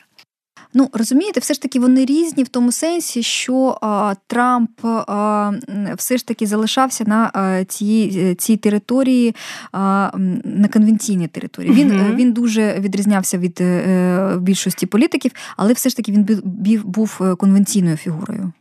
Ну 0.74 0.90
розумієте, 0.92 1.40
все 1.40 1.54
ж 1.54 1.62
таки 1.62 1.80
вони 1.80 2.04
різні 2.04 2.42
в 2.42 2.48
тому 2.48 2.72
сенсі, 2.72 3.22
що 3.22 3.78
а, 3.80 4.14
Трамп 4.26 4.70
а, 4.84 5.52
все 5.96 6.16
ж 6.16 6.26
таки 6.26 6.46
залишався 6.46 7.04
на 7.06 7.30
а, 7.34 7.64
цій 7.64 8.34
цій 8.38 8.56
території, 8.56 9.34
на 9.72 10.68
конвенційній 10.72 11.28
території. 11.28 11.72
Він 11.72 11.92
mm-hmm. 11.92 12.14
він 12.14 12.32
дуже 12.32 12.80
відрізнявся 12.80 13.38
від 13.38 13.60
е, 13.60 14.36
більшості 14.40 14.86
політиків, 14.86 15.32
але 15.56 15.72
все 15.72 15.88
ж 15.88 15.96
таки 15.96 16.12
він 16.12 16.40
був 16.84 17.18
е, 17.20 17.34
конвенційною 17.34 17.96
фігурою. 17.96 18.52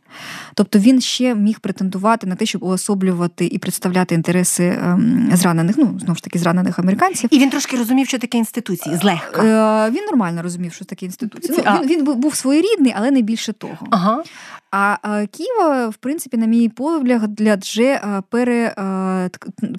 Тобто 0.54 0.78
він 0.78 1.00
ще 1.00 1.34
міг 1.34 1.60
претендувати 1.60 2.26
на 2.26 2.34
те, 2.34 2.46
щоб 2.46 2.62
уособлювати 2.62 3.46
і 3.46 3.58
представляти 3.58 4.14
інтереси 4.14 4.78
ем, 4.82 5.30
зранених, 5.34 5.76
ну 5.78 5.98
знову 6.00 6.14
ж 6.16 6.22
таки 6.22 6.38
зранених 6.38 6.78
американців. 6.78 7.30
І 7.32 7.38
він 7.38 7.50
трошки 7.50 7.76
розумів, 7.76 8.08
що 8.08 8.18
таке 8.18 8.38
інституції 8.38 8.96
злегка. 8.96 9.42
Е, 9.86 9.90
Він 9.90 10.04
нормально 10.04 10.42
розумів, 10.42 10.72
що 10.72 10.84
таке 10.84 11.06
інституції. 11.06 11.58
Ну, 11.66 11.80
Він 11.82 11.98
він 11.98 12.20
був 12.20 12.34
своєрідний, 12.34 12.94
але 12.96 13.10
не 13.10 13.22
більше 13.22 13.52
того. 13.52 13.86
Ага. 13.90 14.22
А 14.70 15.26
Києва, 15.26 15.88
в 15.88 15.96
принципі, 15.96 16.36
на 16.36 16.46
мій 16.46 16.68
погляд, 16.68 17.60
вже 17.60 18.00
пере, 18.30 18.74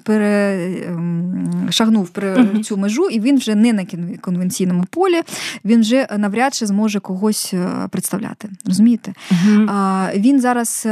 перешагнув 0.04 2.10
uh 2.14 2.62
цю 2.62 2.76
межу, 2.76 3.08
і 3.08 3.20
він 3.20 3.38
вже 3.38 3.54
не 3.54 3.72
на 3.72 3.86
конвенційному 4.20 4.84
полі, 4.90 5.22
він 5.64 5.80
вже 5.80 6.08
навряд 6.18 6.54
чи 6.54 6.66
зможе 6.66 7.00
когось 7.00 7.54
представляти. 7.90 8.48
Розумієте? 8.66 9.12
Uh-huh. 9.30 10.20
Він 10.20 10.40
зараз 10.40 10.88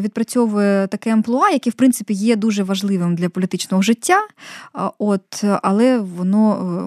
відпрацьовує 0.00 0.86
таке 0.86 1.12
амплуа, 1.12 1.50
яке, 1.50 1.70
в 1.70 1.72
принципі, 1.72 2.14
є 2.14 2.36
дуже 2.36 2.62
важливим 2.62 3.14
для 3.14 3.28
політичного 3.28 3.82
життя, 3.82 4.18
от, 4.98 5.44
але 5.62 5.98
воно 5.98 6.84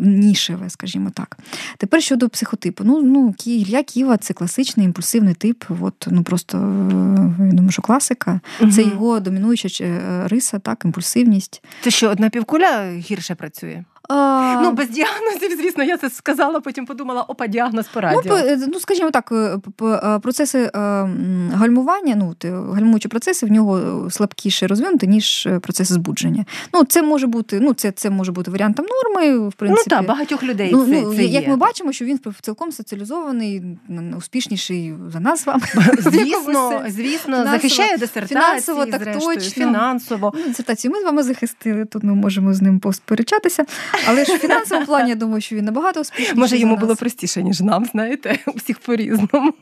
нішеве, 0.00 0.70
скажімо 0.70 1.10
так. 1.14 1.38
Тепер 1.78 2.02
щодо 2.02 2.28
психотипу. 2.28 2.84
Ну, 2.86 3.02
ну 3.02 3.34
Ілля 3.46 3.82
Ківа 3.82 4.16
це 4.16 4.34
класичний 4.34 4.86
імпульсивний 4.86 5.34
тип. 5.34 5.64
От, 5.80 6.03
ну 6.10 6.22
просто 6.22 6.58
я 7.38 7.52
думаю, 7.52 7.70
що 7.70 7.82
класика. 7.82 8.40
Угу. 8.60 8.70
Це 8.70 8.82
його 8.82 9.20
домінуюча 9.20 9.84
е, 9.84 10.28
риса, 10.28 10.58
так, 10.58 10.84
імпульсивність. 10.84 11.62
Це 11.80 11.90
що, 11.90 12.10
одна 12.10 12.30
півкуля 12.30 12.90
гірше 12.92 13.34
працює? 13.34 13.84
А... 14.08 14.60
Ну, 14.62 14.72
без 14.72 14.88
діагнозів, 14.88 15.58
звісно, 15.58 15.84
я 15.84 15.96
це 15.96 16.10
сказала, 16.10 16.60
потім 16.60 16.86
подумала, 16.86 17.22
опа, 17.22 17.46
діагноз 17.46 17.86
по 17.86 18.00
радіо. 18.00 18.22
Ну, 18.24 18.36
е, 18.36 18.58
ну 18.72 18.80
скажімо 18.80 19.10
так, 19.10 19.32
е, 19.32 19.58
процеси 20.22 20.70
гальмування, 21.54 22.14
ну, 22.16 22.34
гальмуючі 22.72 23.08
процеси 23.08 23.46
в 23.46 23.52
нього 23.52 24.06
слабкіше 24.10 24.66
розвинуті, 24.66 25.06
ніж 25.06 25.48
процеси 25.60 25.94
збудження. 25.94 26.44
Ну, 26.74 26.84
це 26.84 27.02
може 27.02 27.26
бути, 27.26 27.60
ну, 27.60 27.74
це 27.74 27.92
це 27.92 28.10
може 28.10 28.32
бути 28.32 28.50
варіантом 28.50 28.86
норми, 28.86 29.48
в 29.48 29.52
принципі. 29.52 29.90
Ну 29.90 29.96
так, 29.96 30.06
багатьох 30.06 30.42
людей. 30.42 30.70
Ну, 30.72 30.86
це, 30.86 31.02
ну, 31.02 31.14
це 31.14 31.24
Як 31.24 31.42
є. 31.42 31.48
ми 31.48 31.56
бачимо, 31.56 31.92
що 31.92 32.04
він 32.04 32.20
цілком 32.40 32.72
соціалізований, 32.72 33.62
успішніший 34.18 34.94
за 35.12 35.20
нас 35.20 35.42
з 35.42 35.46
вами. 35.46 35.62
Звісно, 35.98 36.82
звісно, 36.88 37.44
захищає 37.44 37.98
дисертації, 37.98 38.40
фінансово, 38.40 38.86
так 38.86 39.02
зрештою, 39.02 39.38
точно. 39.38 39.64
фінансово. 39.64 40.32
Ну, 40.36 40.44
дисертацію 40.48 40.92
ми 40.92 41.00
з 41.00 41.04
вами 41.04 41.22
захистили, 41.22 41.84
тут 41.84 42.02
ми 42.02 42.14
можемо 42.14 42.54
з 42.54 42.62
ним 42.62 42.78
посперечатися. 42.78 43.64
Але 44.06 44.24
ж 44.24 44.36
в 44.36 44.38
фінансовому 44.38 44.86
плані 44.86 45.10
я 45.10 45.16
думаю, 45.16 45.40
що 45.40 45.56
він 45.56 45.64
набагато 45.64 46.00
успішніший. 46.00 46.38
Може, 46.38 46.58
йому 46.58 46.76
було 46.76 46.96
простіше, 46.96 47.42
ніж 47.42 47.60
нам, 47.60 47.84
знаєте, 47.84 48.38
у 48.46 48.50
всіх 48.50 48.78
по-різному. 48.78 49.52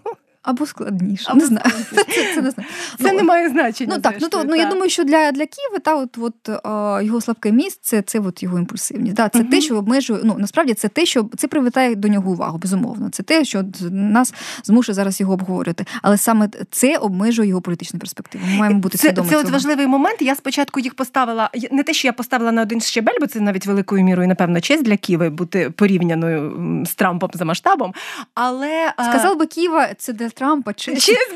Або 0.42 0.66
складніше. 0.66 1.24
Або 1.28 1.40
не 1.40 1.46
знаю. 1.46 1.70
Це, 1.94 2.34
це, 2.34 2.42
не 2.42 2.50
знаю. 2.50 2.68
Це 2.98 3.12
ну, 3.12 3.12
не 3.12 3.22
має 3.22 3.48
значення. 3.48 3.94
Ну 3.96 4.02
так, 4.02 4.14
ну 4.20 4.28
то 4.28 4.44
ну 4.44 4.54
я 4.56 4.66
думаю, 4.66 4.90
що 4.90 5.04
для 5.04 5.32
для 5.32 5.46
Києва 5.46 5.78
та 5.82 5.94
от 5.94 6.18
от 6.18 6.48
а, 6.64 7.00
його 7.04 7.20
слабке 7.20 7.52
місце 7.52 8.02
це 8.02 8.20
от 8.20 8.42
його 8.42 8.58
імпульсивність. 8.58 9.16
Да, 9.16 9.28
Це 9.28 9.38
uh-huh. 9.38 9.50
те, 9.50 9.60
що 9.60 9.76
обмежує. 9.76 10.20
Ну 10.24 10.36
насправді 10.38 10.74
це 10.74 10.88
те, 10.88 11.06
що 11.06 11.28
це 11.36 11.48
привертає 11.48 11.94
до 11.94 12.08
нього 12.08 12.30
увагу, 12.30 12.58
безумовно. 12.58 13.08
Це 13.10 13.22
те, 13.22 13.44
що 13.44 13.64
нас 13.90 14.34
змушує 14.64 14.94
зараз 14.94 15.20
його 15.20 15.32
обговорювати. 15.32 15.86
Але 16.02 16.16
саме 16.16 16.48
це 16.70 16.96
обмежує 16.96 17.48
його 17.48 17.60
політичну 17.60 18.00
перспективу. 18.00 18.44
Ми 18.50 18.56
маємо 18.56 18.78
бути 18.78 18.98
це, 18.98 19.08
свідомі. 19.08 19.28
Це 19.28 19.34
цього. 19.34 19.46
от 19.46 19.50
важливий 19.50 19.86
момент. 19.86 20.22
Я 20.22 20.34
спочатку 20.34 20.80
їх 20.80 20.94
поставила 20.94 21.50
не 21.70 21.82
те, 21.82 21.92
що 21.92 22.08
я 22.08 22.12
поставила 22.12 22.52
на 22.52 22.62
один 22.62 22.80
щебель, 22.80 23.16
бо 23.20 23.26
це 23.26 23.40
навіть 23.40 23.66
великою 23.66 24.04
мірою, 24.04 24.28
напевно, 24.28 24.60
честь 24.60 24.82
для 24.82 24.96
Києва 24.96 25.30
бути 25.30 25.70
порівняною 25.70 26.52
з 26.86 26.94
Трампом 26.94 27.30
за 27.34 27.44
масштабом. 27.44 27.94
Але 28.34 28.92
сказав 29.10 29.38
би 29.38 29.46
Києва, 29.46 29.94
це 29.98 30.12
для 30.12 30.31
Trumpa 30.32 30.72
čez. 30.72 31.04
čez 31.04 31.30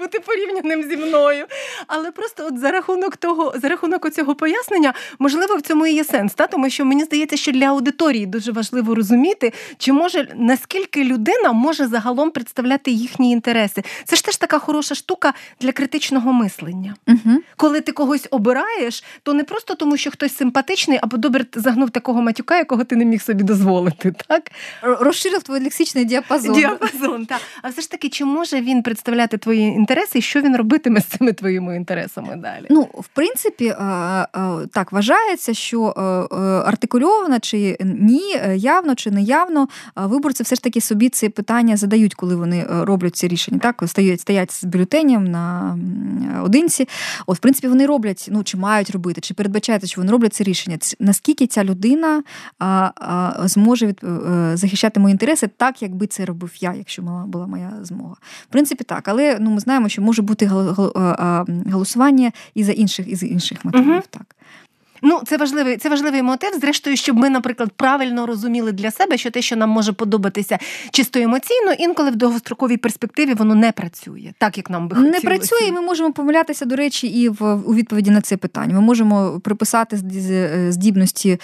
бути, 0.00 0.20
порівняним 0.20 0.82
зі 0.82 0.96
мною. 0.96 1.44
Але 1.86 2.10
просто 2.10 2.46
от 2.46 2.58
за 2.58 2.70
рахунок 2.70 3.16
того, 3.16 3.54
за 3.62 3.68
рахунок 3.68 4.10
цього 4.10 4.34
пояснення, 4.34 4.94
можливо, 5.18 5.56
в 5.56 5.60
цьому 5.60 5.86
і 5.86 5.92
є 5.92 6.04
сенс, 6.04 6.34
та? 6.34 6.46
тому 6.46 6.70
що 6.70 6.84
мені 6.84 7.04
здається, 7.04 7.36
що 7.36 7.52
для 7.52 7.66
аудиторії 7.66 8.26
дуже 8.26 8.52
важливо 8.52 8.94
розуміти, 8.94 9.52
чи 9.78 9.92
може 9.92 10.28
наскільки 10.36 11.04
людина 11.04 11.52
може 11.52 11.86
загалом 11.86 12.30
представляти 12.30 12.90
їхні 12.90 13.32
інтереси. 13.32 13.82
Це 14.04 14.16
ж 14.16 14.24
теж 14.24 14.36
така 14.36 14.58
хороша 14.58 14.94
штука 14.94 15.34
для 15.60 15.72
критичного 15.72 16.32
мислення. 16.32 16.94
Угу. 17.08 17.38
Коли 17.56 17.80
ти 17.80 17.92
когось 17.92 18.28
обираєш, 18.30 19.04
то 19.22 19.34
не 19.34 19.44
просто 19.44 19.74
тому, 19.74 19.96
що 19.96 20.10
хтось 20.10 20.36
симпатичний, 20.36 20.98
або 21.02 21.16
добре 21.16 21.44
загнув 21.54 21.90
такого 21.90 22.22
матюка, 22.22 22.58
якого 22.58 22.84
ти 22.84 22.96
не 22.96 23.04
міг 23.04 23.22
собі 23.22 23.44
дозволити, 23.44 24.14
так? 24.28 24.50
Розширив 24.82 25.42
твій 25.42 25.60
лексичний 25.60 26.04
діапазон. 26.04 26.54
Діапазон, 26.54 27.26
так. 27.26 27.40
А 27.62 27.68
все 27.68 27.82
ж 27.82 27.90
таки, 27.90 28.08
чи 28.08 28.24
може 28.24 28.60
він 28.60 28.82
представляти 28.82 29.38
твої 29.38 29.60
інтереси, 29.60 29.89
і 30.14 30.20
що 30.20 30.40
він 30.40 30.56
робитиме 30.56 31.00
з 31.00 31.04
цими 31.04 31.32
твоїми 31.32 31.76
інтересами 31.76 32.36
далі? 32.36 32.66
Ну, 32.70 32.82
в 32.82 33.08
принципі, 33.08 33.66
е, 33.66 33.74
е, 33.74 34.26
так 34.72 34.92
вважається, 34.92 35.54
що 35.54 35.94
е, 35.96 36.36
артикульовано 36.44 37.40
чи 37.40 37.76
ні, 37.80 38.40
явно 38.54 38.94
чи 38.94 39.10
неявно, 39.10 39.68
виборці 39.96 40.42
все 40.42 40.54
ж 40.54 40.62
таки 40.62 40.80
собі 40.80 41.08
це 41.08 41.28
питання 41.28 41.76
задають, 41.76 42.14
коли 42.14 42.36
вони 42.36 42.66
роблять 42.68 43.16
ці 43.16 43.28
рішення. 43.28 43.58
Так, 43.58 43.82
стоять, 43.86 44.20
стоять 44.20 44.52
з 44.52 44.64
бюлетенем 44.64 45.24
на 45.24 45.78
одинці. 46.44 46.88
От, 47.26 47.36
в 47.36 47.40
принципі, 47.40 47.68
вони 47.68 47.86
роблять, 47.86 48.28
ну 48.30 48.44
чи 48.44 48.56
мають 48.56 48.90
робити, 48.90 49.20
чи 49.20 49.34
передбачається, 49.34 49.86
що 49.88 50.00
вони 50.00 50.12
роблять 50.12 50.34
це 50.34 50.44
рішення. 50.44 50.78
Наскільки 51.00 51.46
ця 51.46 51.64
людина 51.64 52.22
зможе 53.44 53.94
захищати 54.54 55.00
мої 55.00 55.12
інтереси, 55.12 55.50
так 55.56 55.82
якби 55.82 56.06
це 56.06 56.24
робив 56.24 56.52
я, 56.60 56.74
якщо 56.74 57.02
була 57.26 57.46
моя 57.46 57.72
змога. 57.82 58.16
В 58.42 58.52
принципі, 58.52 58.84
так, 58.84 59.08
але 59.08 59.36
ну 59.40 59.50
ми 59.50 59.60
знаємо, 59.60 59.79
що 59.88 60.02
може 60.02 60.22
бути 60.22 60.46
голосування 61.66 62.32
і 62.54 62.64
за 62.64 62.72
інших 62.72 63.08
і 63.08 63.16
за 63.16 63.26
інших 63.26 63.64
матеріалів. 63.64 63.92
Угу. 63.92 64.02
Так. 64.10 64.36
Ну, 65.02 65.20
це 65.26 65.36
важливий 65.36 65.76
це 65.76 65.88
важливий 65.88 66.22
мотив. 66.22 66.50
Зрештою, 66.60 66.96
щоб 66.96 67.16
ми, 67.16 67.30
наприклад, 67.30 67.70
правильно 67.76 68.26
розуміли 68.26 68.72
для 68.72 68.90
себе, 68.90 69.18
що 69.18 69.30
те, 69.30 69.42
що 69.42 69.56
нам 69.56 69.70
може 69.70 69.92
подобатися 69.92 70.58
чисто 70.90 71.20
емоційно, 71.20 71.72
інколи 71.78 72.10
в 72.10 72.16
довгостроковій 72.16 72.76
перспективі 72.76 73.34
воно 73.34 73.54
не 73.54 73.72
працює, 73.72 74.32
так 74.38 74.56
як 74.56 74.70
нам 74.70 74.88
би 74.88 74.96
хотілося. 74.96 75.18
Не 75.18 75.28
працює, 75.28 75.68
і 75.68 75.72
ми 75.72 75.80
можемо 75.80 76.12
помилятися, 76.12 76.64
до 76.64 76.76
речі, 76.76 77.06
і 77.06 77.28
в 77.28 77.54
у 77.54 77.74
відповіді 77.74 78.10
на 78.10 78.20
це 78.20 78.36
питання. 78.36 78.74
Ми 78.74 78.80
можемо 78.80 79.40
приписати 79.44 79.96
здібності 80.68 81.40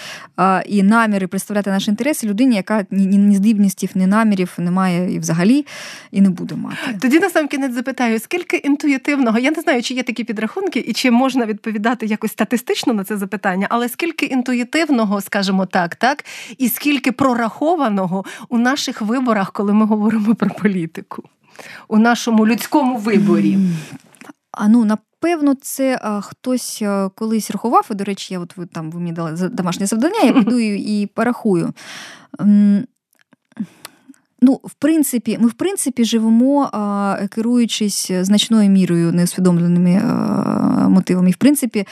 і 0.65 0.83
наміри 0.83 1.27
представляти 1.27 1.69
наші 1.69 1.91
інтереси 1.91 2.27
людині, 2.27 2.55
яка 2.55 2.85
ні, 2.91 3.17
ні 3.17 3.35
здібності, 3.35 3.89
ні 3.95 4.07
намірів 4.07 4.53
немає 4.57 5.13
і 5.13 5.19
взагалі 5.19 5.65
і 6.11 6.21
не 6.21 6.29
буде 6.29 6.55
мати. 6.55 6.77
Тоді 7.01 7.19
на 7.19 7.29
сам 7.29 7.47
кінець 7.47 7.73
запитаю, 7.73 8.19
скільки 8.19 8.57
інтуїтивного, 8.57 9.39
я 9.39 9.51
не 9.51 9.61
знаю, 9.61 9.81
чи 9.81 9.93
є 9.93 10.03
такі 10.03 10.23
підрахунки, 10.23 10.79
і 10.79 10.93
чи 10.93 11.11
можна 11.11 11.45
відповідати 11.45 12.05
якось 12.05 12.31
статистично 12.31 12.93
на 12.93 13.03
це 13.03 13.17
запитання 13.17 13.46
питання, 13.47 13.67
але 13.69 13.89
скільки 13.89 14.25
інтуїтивного, 14.25 15.21
скажімо 15.21 15.65
так, 15.65 15.95
так, 15.95 16.25
і 16.57 16.69
скільки 16.69 17.11
прорахованого 17.11 18.25
у 18.49 18.57
наших 18.57 19.01
виборах, 19.01 19.51
коли 19.51 19.73
ми 19.73 19.85
говоримо 19.85 20.35
про 20.35 20.49
політику, 20.49 21.23
у 21.87 21.97
нашому 21.97 22.47
людському 22.47 22.97
виборі? 22.97 23.57
А 24.51 24.67
ну 24.67 24.85
напевно, 24.85 25.55
це 25.61 25.99
а, 26.03 26.21
хтось 26.21 26.81
а, 26.81 27.09
колись 27.15 27.51
рахував. 27.51 27.87
І, 27.91 27.93
до 27.93 28.03
речі, 28.03 28.33
я 28.33 28.39
от 28.39 28.57
ви 28.57 28.65
там 28.65 28.91
ви 28.91 28.99
мені 28.99 29.11
дали 29.11 29.49
домашнє 29.49 29.85
завдання, 29.85 30.19
я 30.19 30.33
піду 30.43 30.59
і 30.59 31.05
порахую. 31.05 31.73
Ну, 34.41 34.59
в 34.63 34.73
принципі, 34.73 35.37
ми 35.41 35.47
в 35.47 35.53
принципі 35.53 36.05
живемо, 36.05 36.69
керуючись 37.29 38.11
значною 38.21 38.69
мірою 38.69 39.11
неусвідомленими 39.11 40.01
мотивами. 40.89 41.29
І 41.29 41.33
в 41.33 41.37
принципі, 41.37 41.87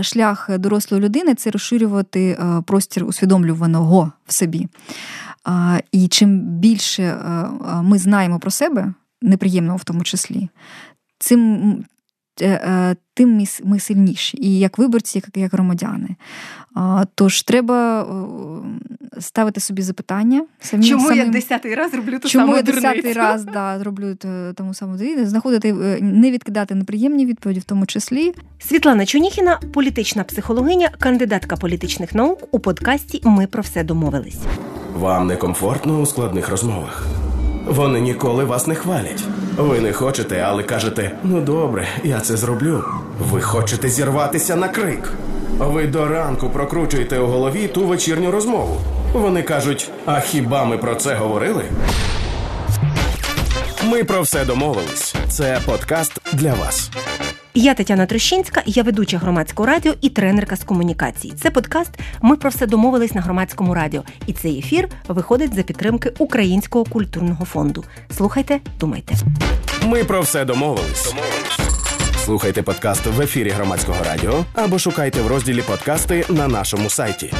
шлях 0.00 0.58
дорослої 0.58 1.02
людини 1.02 1.34
це 1.34 1.50
розширювати 1.50 2.38
простір 2.66 3.04
усвідомлюваного 3.04 4.12
в 4.26 4.32
собі. 4.32 4.68
І 5.92 6.08
чим 6.08 6.40
більше 6.40 7.16
ми 7.82 7.98
знаємо 7.98 8.38
про 8.38 8.50
себе, 8.50 8.94
неприємного 9.22 9.76
в 9.76 9.84
тому 9.84 10.02
числі, 10.02 10.48
цим 11.18 11.74
Е, 11.74 11.76
е, 11.78 11.91
тим 13.14 13.44
ми 13.64 13.80
сильніші, 13.80 14.38
і 14.42 14.58
як 14.58 14.78
виборці, 14.78 15.18
як, 15.18 15.36
як 15.36 15.52
громадяни. 15.52 16.16
Тож 17.14 17.42
треба 17.42 18.06
ставити 19.20 19.60
собі 19.60 19.82
запитання. 19.82 20.44
Самі, 20.60 20.84
Чому 20.84 21.02
самим... 21.02 21.18
я 21.18 21.26
десятий 21.26 21.74
раз 21.74 21.94
роблю 21.94 22.18
ту 22.18 22.28
Чому 22.28 22.46
саму 22.46 22.56
я 22.56 22.62
десятий 22.62 23.12
раз 23.12 23.44
да, 23.44 23.82
роблю 23.82 24.14
тому 24.54 24.74
саму 24.74 24.96
дурницю, 24.96 25.26
знаходити, 25.26 25.68
е, 25.68 25.98
не 26.00 26.30
відкидати 26.30 26.74
неприємні 26.74 27.26
відповіді, 27.26 27.60
в 27.60 27.64
тому 27.64 27.86
числі. 27.86 28.32
Світлана 28.58 29.06
Чуніхіна, 29.06 29.60
політична 29.74 30.24
психологиня, 30.24 30.90
кандидатка 30.98 31.56
політичних 31.56 32.14
наук 32.14 32.48
у 32.50 32.58
подкасті 32.58 33.20
Ми 33.24 33.46
про 33.46 33.62
все 33.62 33.84
домовились. 33.84 34.38
Вам 34.94 35.26
некомфортно 35.26 36.00
у 36.00 36.06
складних 36.06 36.48
розмовах. 36.48 37.06
Вони 37.66 38.00
ніколи 38.00 38.44
вас 38.44 38.66
не 38.66 38.74
хвалять. 38.74 39.24
Ви 39.56 39.80
не 39.80 39.92
хочете, 39.92 40.44
але 40.48 40.62
кажете: 40.62 41.10
ну 41.22 41.40
добре, 41.40 41.88
я 42.04 42.20
це 42.20 42.36
зроблю. 42.36 42.84
Ви 43.18 43.40
хочете 43.40 43.88
зірватися 43.88 44.56
на 44.56 44.68
крик. 44.68 45.12
Ви 45.58 45.86
до 45.86 46.08
ранку 46.08 46.50
прокручуєте 46.50 47.18
у 47.18 47.26
голові 47.26 47.68
ту 47.68 47.86
вечірню 47.86 48.30
розмову. 48.30 48.80
Вони 49.12 49.42
кажуть: 49.42 49.90
а 50.06 50.20
хіба 50.20 50.64
ми 50.64 50.78
про 50.78 50.94
це 50.94 51.14
говорили? 51.14 51.64
Ми 53.84 54.04
про 54.04 54.22
все 54.22 54.44
домовились. 54.44 55.14
Це 55.28 55.60
подкаст 55.66 56.20
для 56.32 56.54
вас. 56.54 56.90
Я 57.54 57.74
Тетяна 57.74 58.06
Трощинська, 58.06 58.62
я 58.66 58.82
ведуча 58.82 59.18
громадського 59.18 59.66
радіо 59.66 59.94
і 60.00 60.08
тренерка 60.08 60.56
з 60.56 60.64
комунікацій. 60.64 61.32
Це 61.42 61.50
подкаст. 61.50 61.90
Ми 62.22 62.36
про 62.36 62.50
все 62.50 62.66
домовились 62.66 63.14
на 63.14 63.20
громадському 63.20 63.74
радіо. 63.74 64.02
І 64.26 64.32
цей 64.32 64.58
ефір 64.58 64.88
виходить 65.08 65.54
за 65.54 65.62
підтримки 65.62 66.12
Українського 66.18 66.84
культурного 66.84 67.44
фонду. 67.44 67.84
Слухайте, 68.16 68.60
думайте. 68.80 69.14
Ми 69.86 70.04
про 70.04 70.20
все 70.20 70.44
домовились. 70.44 71.04
домовились. 71.04 71.58
Слухайте 72.24 72.62
подкаст 72.62 73.06
в 73.06 73.20
ефірі 73.20 73.50
громадського 73.50 74.04
радіо 74.04 74.44
або 74.54 74.78
шукайте 74.78 75.22
в 75.22 75.26
розділі 75.26 75.62
подкасти 75.62 76.24
на 76.28 76.48
нашому 76.48 76.90
сайті. 76.90 77.32